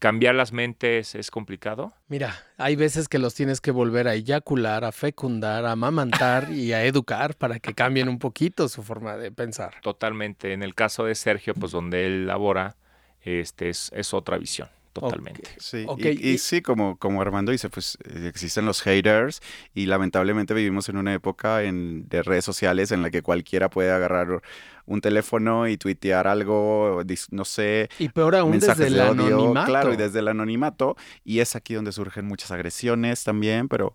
cambiar 0.01 0.35
las 0.35 0.53
mentes 0.53 1.15
es 1.15 1.31
complicado. 1.31 1.93
Mira, 2.09 2.35
hay 2.57 2.75
veces 2.75 3.07
que 3.07 3.21
los 3.21 3.35
tienes 3.35 3.61
que 3.61 3.71
volver 3.71 4.09
a 4.09 4.15
eyacular, 4.15 4.83
a 4.85 4.91
fecundar, 4.91 5.65
a 5.67 5.73
amamantar 5.73 6.51
y 6.51 6.73
a 6.73 6.85
educar 6.85 7.37
para 7.37 7.61
que 7.61 7.75
cambien 7.75 8.09
un 8.09 8.19
poquito 8.19 8.69
su 8.69 8.83
forma 8.83 9.17
de 9.17 9.31
pensar. 9.31 9.75
Totalmente. 9.83 10.53
En 10.53 10.65
el 10.65 10.75
caso 10.75 11.05
de 11.05 11.15
Sergio, 11.15 11.55
pues 11.55 11.71
donde 11.71 12.07
él 12.07 12.27
labora, 12.27 12.75
este 13.23 13.69
es, 13.69 13.91
es 13.95 14.13
otra 14.15 14.39
visión, 14.39 14.69
totalmente. 14.95 15.43
Sí, 15.59 15.85
Ok, 15.87 16.01
y, 16.01 16.09
y 16.09 16.33
y- 16.33 16.39
sí, 16.39 16.63
como, 16.63 16.97
como 16.97 17.21
Armando 17.21 17.53
dice, 17.53 17.69
pues 17.69 17.99
eh, 18.05 18.27
existen 18.27 18.65
los 18.65 18.81
haters 18.83 19.43
y 19.75 19.87
lamentablemente 19.87 20.55
vivimos 20.55 20.89
en 20.89 20.97
una 20.97 21.13
época 21.13 21.63
en, 21.63 22.09
de 22.09 22.23
redes 22.23 22.45
sociales 22.47 22.91
en 22.91 23.03
la 23.03 23.11
que 23.11 23.21
cualquiera 23.23 23.69
puede 23.69 23.91
agarrar 23.93 24.41
un 24.91 25.01
teléfono 25.01 25.69
y 25.69 25.77
tuitear 25.77 26.27
algo, 26.27 27.03
no 27.31 27.45
sé, 27.45 27.89
Y 27.99 28.09
peor 28.09 28.35
aún 28.37 28.59
desde 28.59 28.89
el 28.89 28.95
de 28.95 29.01
odio, 29.03 29.11
anonimato. 29.11 29.65
claro, 29.67 29.93
y 29.93 29.97
desde 29.97 30.19
el 30.19 30.29
anonimato, 30.29 30.97
y 31.25 31.39
es 31.41 31.57
aquí 31.57 31.75
donde 31.75 31.93
surgen 31.93 32.27
muchas 32.27 32.51
agresiones 32.51 33.23
también, 33.25 33.69
pero, 33.69 33.95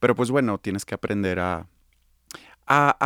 pero 0.00 0.14
pues 0.14 0.30
bueno, 0.30 0.58
tienes 0.58 0.84
que 0.84 0.94
aprender 0.94 1.40
a, 1.40 1.66
a, 2.66 2.96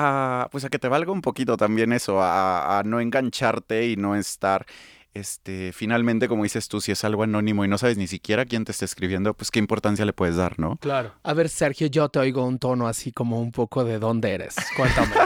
a, 0.44 0.48
pues 0.50 0.64
a 0.64 0.68
que 0.70 0.78
te 0.78 0.88
valga 0.88 1.12
un 1.12 1.22
poquito 1.22 1.56
también 1.56 1.92
eso, 1.92 2.20
a, 2.22 2.78
a 2.78 2.82
no 2.82 3.00
engancharte 3.00 3.88
y 3.88 3.96
no 3.96 4.16
estar, 4.16 4.66
este, 5.14 5.72
finalmente, 5.72 6.28
como 6.28 6.42
dices 6.44 6.68
tú, 6.68 6.80
si 6.80 6.92
es 6.92 7.02
algo 7.04 7.22
anónimo 7.22 7.64
y 7.64 7.68
no 7.68 7.78
sabes 7.78 7.96
ni 7.98 8.06
siquiera 8.06 8.44
quién 8.44 8.64
te 8.64 8.72
está 8.72 8.84
escribiendo, 8.84 9.34
pues 9.34 9.50
qué 9.50 9.58
importancia 9.58 10.04
le 10.04 10.12
puedes 10.12 10.36
dar, 10.36 10.58
¿no? 10.58 10.76
Claro. 10.76 11.12
A 11.22 11.34
ver, 11.34 11.48
Sergio, 11.48 11.86
yo 11.88 12.08
te 12.08 12.18
oigo 12.18 12.44
un 12.46 12.58
tono 12.58 12.86
así 12.86 13.12
como 13.12 13.40
un 13.40 13.52
poco 13.52 13.84
de 13.84 13.98
dónde 13.98 14.32
eres. 14.32 14.56
Cuéntame. 14.76 15.10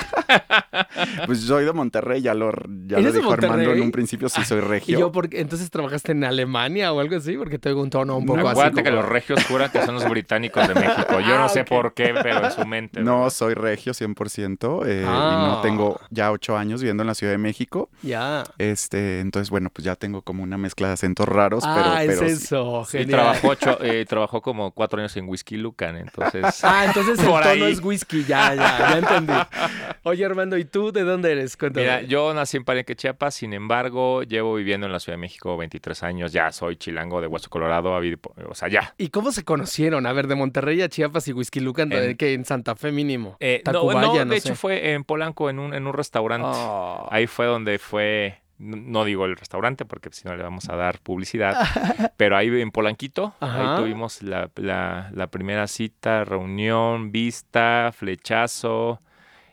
Pues 1.27 1.41
soy 1.41 1.65
de 1.65 1.73
Monterrey, 1.73 2.21
ya 2.21 2.35
lo, 2.35 2.51
ya 2.87 2.97
lo 2.97 2.99
¿Eres 2.99 3.13
de 3.15 3.19
dijo 3.21 3.33
Armando 3.33 3.73
en 3.73 3.83
un 3.83 3.91
principio, 3.91 4.29
sí 4.29 4.45
soy 4.45 4.59
y 4.59 4.61
regio. 4.63 4.99
yo, 4.99 5.13
porque 5.13 5.41
entonces 5.41 5.71
trabajaste 5.71 6.13
en 6.13 6.25
Alemania 6.25 6.93
o 6.93 7.01
algo 7.01 7.17
así, 7.17 7.37
porque 7.37 7.59
te 7.59 7.69
oigo 7.69 7.83
un 7.83 7.91
tono 7.91 8.17
un 8.17 8.27
poco 8.27 8.41
así. 8.41 8.51
Acuérdate 8.61 8.83
que 8.83 8.91
los 8.91 9.05
regios 9.05 9.45
juran 9.45 9.71
que 9.71 9.85
son 9.85 9.95
los 9.97 10.09
británicos 10.09 10.67
de 10.69 10.75
México. 10.75 11.21
Yo 11.21 11.37
no 11.39 11.45
Ah, 11.45 11.49
sé 11.49 11.65
por 11.65 11.95
qué, 11.95 12.13
pero 12.23 12.45
en 12.47 12.53
su 12.53 12.65
mente. 12.67 13.01
No, 13.03 13.19
¿verdad? 13.19 13.31
soy 13.31 13.55
regio 13.55 13.93
100% 13.93 14.87
eh, 14.87 15.03
y 15.03 15.07
Ah. 15.07 15.55
no 15.57 15.61
tengo 15.63 16.01
ya 16.11 16.31
ocho 16.33 16.57
años 16.57 16.81
viviendo 16.81 17.03
en 17.03 17.09
la 17.09 17.15
Ciudad 17.15 17.33
de 17.33 17.39
México. 17.39 17.91
Ya. 18.03 18.45
Este, 18.59 19.21
entonces, 19.21 19.51
bueno, 19.51 19.71
pues 19.75 19.85
ya 19.85 19.97
tengo 19.97 20.23
como 20.23 20.43
una 20.43 20.57
mezcla 20.57 20.87
de 20.89 20.95
acentos 20.95 21.29
raros, 21.29 21.63
ah, 21.67 21.75
pero, 21.77 21.99
es 22.13 22.19
pero 22.21 22.29
sí. 22.31 22.35
eso. 22.45 22.85
Sí, 22.89 22.99
Genial. 22.99 23.19
trabajó, 23.21 23.49
ocho- 23.49 23.79
eh, 23.83 24.07
trabajó 24.09 24.41
como 24.41 24.71
cuatro 24.71 25.01
años 25.01 25.15
en 25.19 25.29
Whisky 25.29 25.57
Lucan, 25.59 25.97
entonces... 25.97 26.45
Ah, 26.65 26.85
entonces 26.87 27.19
el 27.19 27.27
Por 27.27 27.43
tono 27.43 27.65
ahí. 27.67 27.73
es 27.73 27.83
whisky, 27.83 28.25
ya, 28.25 28.55
ya, 28.55 28.79
ya 28.79 28.99
entendí. 28.99 29.33
Oye, 30.05 30.25
Armando, 30.25 30.57
¿y 30.57 30.65
tú 30.65 30.93
de 30.93 31.03
dónde 31.03 31.33
eres? 31.33 31.57
Cuéntame. 31.57 31.85
Mira, 31.87 32.03
yo 32.03 32.33
nací 32.33 32.57
en 32.57 32.65
Palenque, 32.65 32.95
Chiapas, 32.97 33.35
sin 33.35 33.53
embargo, 33.53 34.23
llevo 34.23 34.55
viviendo 34.55 34.87
en 34.87 34.93
la 34.93 35.01
Ciudad 35.01 35.15
de 35.19 35.21
México 35.21 35.57
23 35.57 36.03
años, 36.05 36.33
ya 36.33 36.53
soy 36.53 36.77
chilango 36.77 37.21
de 37.21 37.27
Hueso 37.27 37.51
Colorado, 37.51 37.95
habido- 37.95 38.19
o 38.49 38.55
sea, 38.55 38.69
ya. 38.69 38.95
¿Y 38.99 39.09
cómo 39.09 39.33
se 39.33 39.45
conocieron? 39.45 40.07
A 40.07 40.13
ver, 40.13 40.29
de 40.29 40.35
Monterrey 40.37 40.81
a 40.83 40.89
Chiapas 40.89 41.27
y 41.29 41.33
Whisky 41.33 41.61
Lucan, 41.61 41.89
¿de 41.89 42.11
En- 42.11 42.17
que 42.17 42.33
en 42.35 42.45
Santa 42.45 42.77
Fe 42.77 42.93
mínimo? 42.93 43.37
Eh, 43.41 43.63
no, 43.67 43.73
Tacubaya, 43.73 44.25
no, 44.25 44.33
de 44.35 44.41
sé. 44.41 44.49
hecho 44.49 44.57
fue 44.57 44.93
en 44.93 45.05
Polanco, 45.05 45.51
en 45.51 45.59
un, 45.59 45.75
en 45.75 45.87
un 45.87 45.93
restaurante. 45.93 46.47
Oh. 46.49 47.09
Ahí 47.11 47.27
fue 47.27 47.47
donde 47.47 47.79
fue, 47.79 48.41
no 48.59 48.77
no 48.77 49.05
digo 49.05 49.25
el 49.27 49.37
restaurante 49.37 49.85
porque 49.85 50.11
si 50.13 50.27
no 50.29 50.37
le 50.37 50.43
vamos 50.43 50.69
a 50.69 50.77
dar 50.77 51.01
publicidad, 51.01 51.57
pero 52.17 52.37
ahí 52.37 52.49
en 52.61 52.71
Polanquito, 52.71 53.35
Ajá. 53.41 53.77
ahí 53.77 53.83
tuvimos 53.83 54.23
la, 54.23 54.51
la- 54.57 55.11
la 55.13 55.27
primera 55.29 55.67
cita, 55.67 56.25
reunión, 56.25 57.11
vista, 57.13 57.91
flechazo 57.97 59.01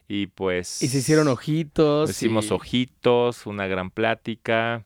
y 0.07 0.27
pues... 0.27 0.81
Y 0.81 0.87
se 0.89 0.97
hicieron 0.99 1.27
ojitos. 1.29 2.09
Hicimos 2.09 2.47
y- 2.47 2.53
ojitos, 2.53 3.45
una 3.45 3.65
gran 3.67 3.89
plática 3.91 4.83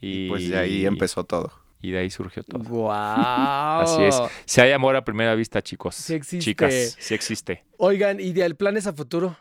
y, 0.00 0.26
Y 0.26 0.28
pues 0.28 0.48
de 0.48 0.58
ahí 0.58 0.86
empezó 0.86 1.24
todo. 1.24 1.52
Y 1.82 1.90
de 1.92 1.98
ahí 1.98 2.10
surgió 2.10 2.42
todo. 2.44 2.62
¡Guau! 2.62 3.80
Así 3.82 4.02
es. 4.02 4.20
Si 4.44 4.60
hay 4.60 4.72
amor 4.72 4.96
a 4.96 5.04
primera 5.04 5.34
vista, 5.34 5.62
chicos. 5.62 5.94
Sí 5.96 6.14
existe. 6.14 6.44
Chicas, 6.44 6.96
sí 6.98 7.14
existe. 7.14 7.64
Oigan, 7.78 8.20
¿y 8.20 8.32
de 8.32 8.54
planes 8.54 8.86
a 8.86 8.92
futuro? 8.92 9.36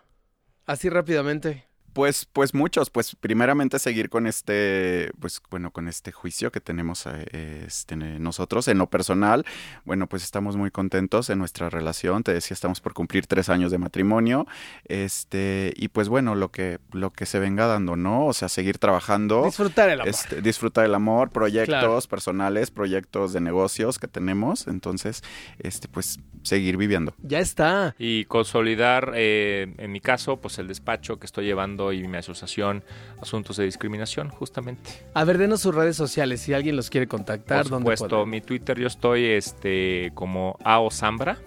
Así 0.66 0.90
rápidamente. 0.90 1.66
Pues, 2.00 2.26
pues 2.32 2.54
muchos, 2.54 2.90
pues 2.90 3.14
primeramente 3.18 3.78
seguir 3.78 4.10
con 4.10 4.26
este, 4.26 5.12
pues 5.20 5.42
bueno, 5.52 5.72
con 5.72 5.90
este 5.90 6.14
juicio 6.14 6.50
que 6.50 6.62
tenemos 6.62 7.06
eh, 7.06 7.66
este, 7.68 7.98
nosotros 7.98 8.70
en 8.70 8.78
lo 8.78 8.88
personal. 8.90 9.46
Bueno, 9.84 10.08
pues 10.08 10.24
estamos 10.24 10.56
muy 10.56 10.72
contentos 10.72 11.30
en 11.30 11.40
nuestra 11.40 11.70
relación. 11.70 12.24
Te 12.24 12.34
decía, 12.34 12.56
estamos 12.56 12.80
por 12.80 12.94
cumplir 12.94 13.28
tres 13.28 13.50
años 13.50 13.70
de 13.70 13.80
matrimonio. 13.80 14.48
Este, 14.86 15.74
y 15.76 15.90
pues 15.90 16.08
bueno, 16.08 16.36
lo 16.36 16.52
que, 16.52 16.80
lo 16.94 17.12
que 17.12 17.26
se 17.26 17.38
venga 17.38 17.68
dando, 17.68 17.98
¿no? 17.98 18.28
O 18.28 18.34
sea, 18.34 18.48
seguir 18.48 18.78
trabajando. 18.78 19.44
Disfrutar 19.44 19.90
el 19.90 20.00
amor. 20.00 20.08
Este, 20.10 20.42
disfrutar 20.42 20.86
el 20.86 20.96
amor, 20.96 21.32
proyectos 21.32 21.68
Claro. 21.68 22.00
personales, 22.10 22.72
proyectos 22.72 23.34
de 23.34 23.42
negocios 23.42 24.00
que 24.00 24.08
tenemos. 24.08 24.68
Entonces, 24.68 25.22
este, 25.58 25.90
pues 25.90 26.18
seguir 26.44 26.78
viviendo. 26.78 27.14
Ya 27.22 27.40
está. 27.40 27.94
Y 28.00 28.24
consolidar, 28.24 29.12
eh, 29.16 29.74
en 29.78 29.92
mi 29.92 30.00
caso, 30.00 30.38
pues 30.38 30.60
el 30.60 30.70
despacho 30.70 31.20
que 31.20 31.26
estoy 31.26 31.44
llevando 31.44 31.89
y 31.92 32.08
mi 32.08 32.18
asociación 32.18 32.84
Asuntos 33.22 33.58
de 33.58 33.66
Discriminación, 33.66 34.30
justamente. 34.30 34.90
A 35.14 35.24
ver, 35.24 35.38
denos 35.38 35.62
sus 35.62 35.74
redes 35.76 35.96
sociales 35.96 36.42
si 36.42 36.54
alguien 36.54 36.76
los 36.76 36.90
quiere 36.90 37.08
contactar. 37.08 37.64
Por 37.64 37.72
¿dónde 37.72 37.96
supuesto, 37.96 38.26
mi 38.26 38.42
Twitter 38.42 38.80
yo 38.80 38.88
estoy 38.88 39.26
este, 39.26 40.12
como 40.14 40.58
AO 40.64 40.92
Zambra 40.92 41.38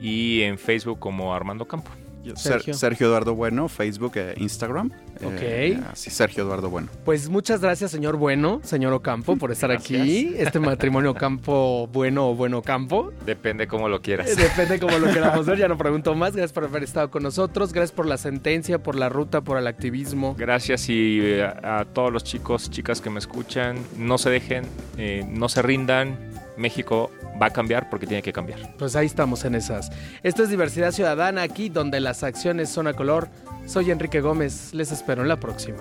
y 0.00 0.42
en 0.42 0.58
Facebook 0.58 0.98
como 0.98 1.34
Armando 1.34 1.66
Campo. 1.66 1.90
Ser- 2.36 2.52
Sergio. 2.54 2.74
Sergio. 2.74 3.06
Eduardo 3.08 3.34
Bueno, 3.34 3.68
Facebook 3.68 4.12
e 4.16 4.34
Instagram. 4.38 4.90
Ok. 5.24 5.32
Eh, 5.40 5.80
así, 5.92 6.10
Sergio 6.10 6.44
Eduardo 6.44 6.70
Bueno. 6.70 6.88
Pues 7.04 7.28
muchas 7.28 7.60
gracias, 7.60 7.90
señor 7.90 8.16
Bueno, 8.16 8.60
señor 8.64 8.92
Ocampo, 8.94 9.36
por 9.36 9.52
estar 9.52 9.70
Gracias. 9.70 10.00
aquí. 10.00 10.34
Este 10.36 10.58
matrimonio 10.60 11.14
Campo 11.14 11.88
Bueno 11.92 12.30
o 12.30 12.34
Bueno 12.34 12.62
Campo. 12.62 13.12
Depende 13.26 13.66
cómo 13.68 13.88
lo 13.88 14.00
quieras. 14.00 14.28
Eh, 14.30 14.36
Depende 14.36 14.78
cómo 14.80 14.98
lo 14.98 15.12
queramos 15.12 15.46
ver, 15.46 15.58
ya 15.58 15.68
no 15.68 15.76
pregunto 15.78 16.14
más. 16.14 16.32
Gracias 16.34 16.52
por 16.52 16.64
haber 16.64 16.82
estado 16.82 17.10
con 17.10 17.22
nosotros. 17.22 17.72
Gracias 17.72 17.92
por 17.92 18.06
la 18.06 18.16
sentencia, 18.16 18.82
por 18.82 18.96
la 18.96 19.08
ruta, 19.08 19.42
por 19.42 19.58
el 19.58 19.66
activismo. 19.66 20.34
Gracias 20.38 20.88
y 20.88 21.20
eh, 21.22 21.42
a, 21.44 21.80
a 21.80 21.84
todos 21.84 22.12
los 22.12 22.24
chicos, 22.24 22.70
chicas 22.70 23.00
que 23.00 23.10
me 23.10 23.18
escuchan, 23.18 23.78
no 23.98 24.18
se 24.18 24.30
dejen, 24.30 24.64
eh, 24.96 25.24
no 25.28 25.48
se 25.48 25.62
rindan. 25.62 26.16
México 26.56 27.10
va 27.40 27.46
a 27.46 27.50
cambiar 27.50 27.90
porque 27.90 28.06
tiene 28.06 28.22
que 28.22 28.32
cambiar. 28.32 28.76
Pues 28.76 28.96
ahí 28.96 29.06
estamos 29.06 29.44
en 29.44 29.54
esas. 29.54 29.90
Esto 30.22 30.42
es 30.42 30.50
Diversidad 30.50 30.92
Ciudadana, 30.92 31.42
aquí 31.42 31.68
donde 31.68 32.00
las 32.00 32.22
acciones 32.22 32.68
son 32.68 32.86
a 32.86 32.94
color. 32.94 33.28
Soy 33.66 33.90
Enrique 33.90 34.20
Gómez, 34.20 34.72
les 34.74 34.92
espero 34.92 35.22
en 35.22 35.28
la 35.28 35.40
próxima. 35.40 35.78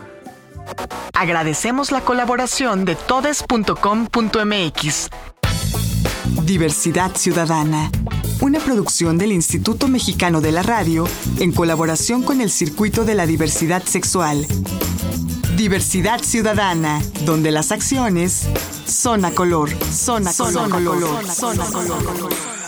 Agradecemos 1.13 1.91
la 1.91 2.01
colaboración 2.01 2.85
de 2.85 2.95
todes.com.mx. 2.95 3.69
Diversidad 6.45 7.11
Ciudadana. 7.15 7.91
Una 8.43 8.59
producción 8.59 9.17
del 9.17 9.31
Instituto 9.31 9.87
Mexicano 9.87 10.41
de 10.41 10.51
la 10.51 10.63
Radio 10.63 11.07
en 11.39 11.53
colaboración 11.53 12.23
con 12.23 12.41
el 12.41 12.51
Circuito 12.51 13.05
de 13.05 13.15
la 13.15 13.25
Diversidad 13.25 13.83
Sexual. 13.83 14.45
Diversidad 15.55 16.21
Ciudadana, 16.21 17.01
donde 17.23 17.51
las 17.51 17.71
acciones 17.71 18.49
son 18.85 19.23
a 19.23 19.31
color, 19.31 19.69
son 19.93 20.27
a 20.27 20.33
color, 20.33 20.51
son 20.51 20.73
a 20.73 20.75
color, 20.75 21.25
son 21.29 21.61
a 21.61 21.65
color. 21.67 22.62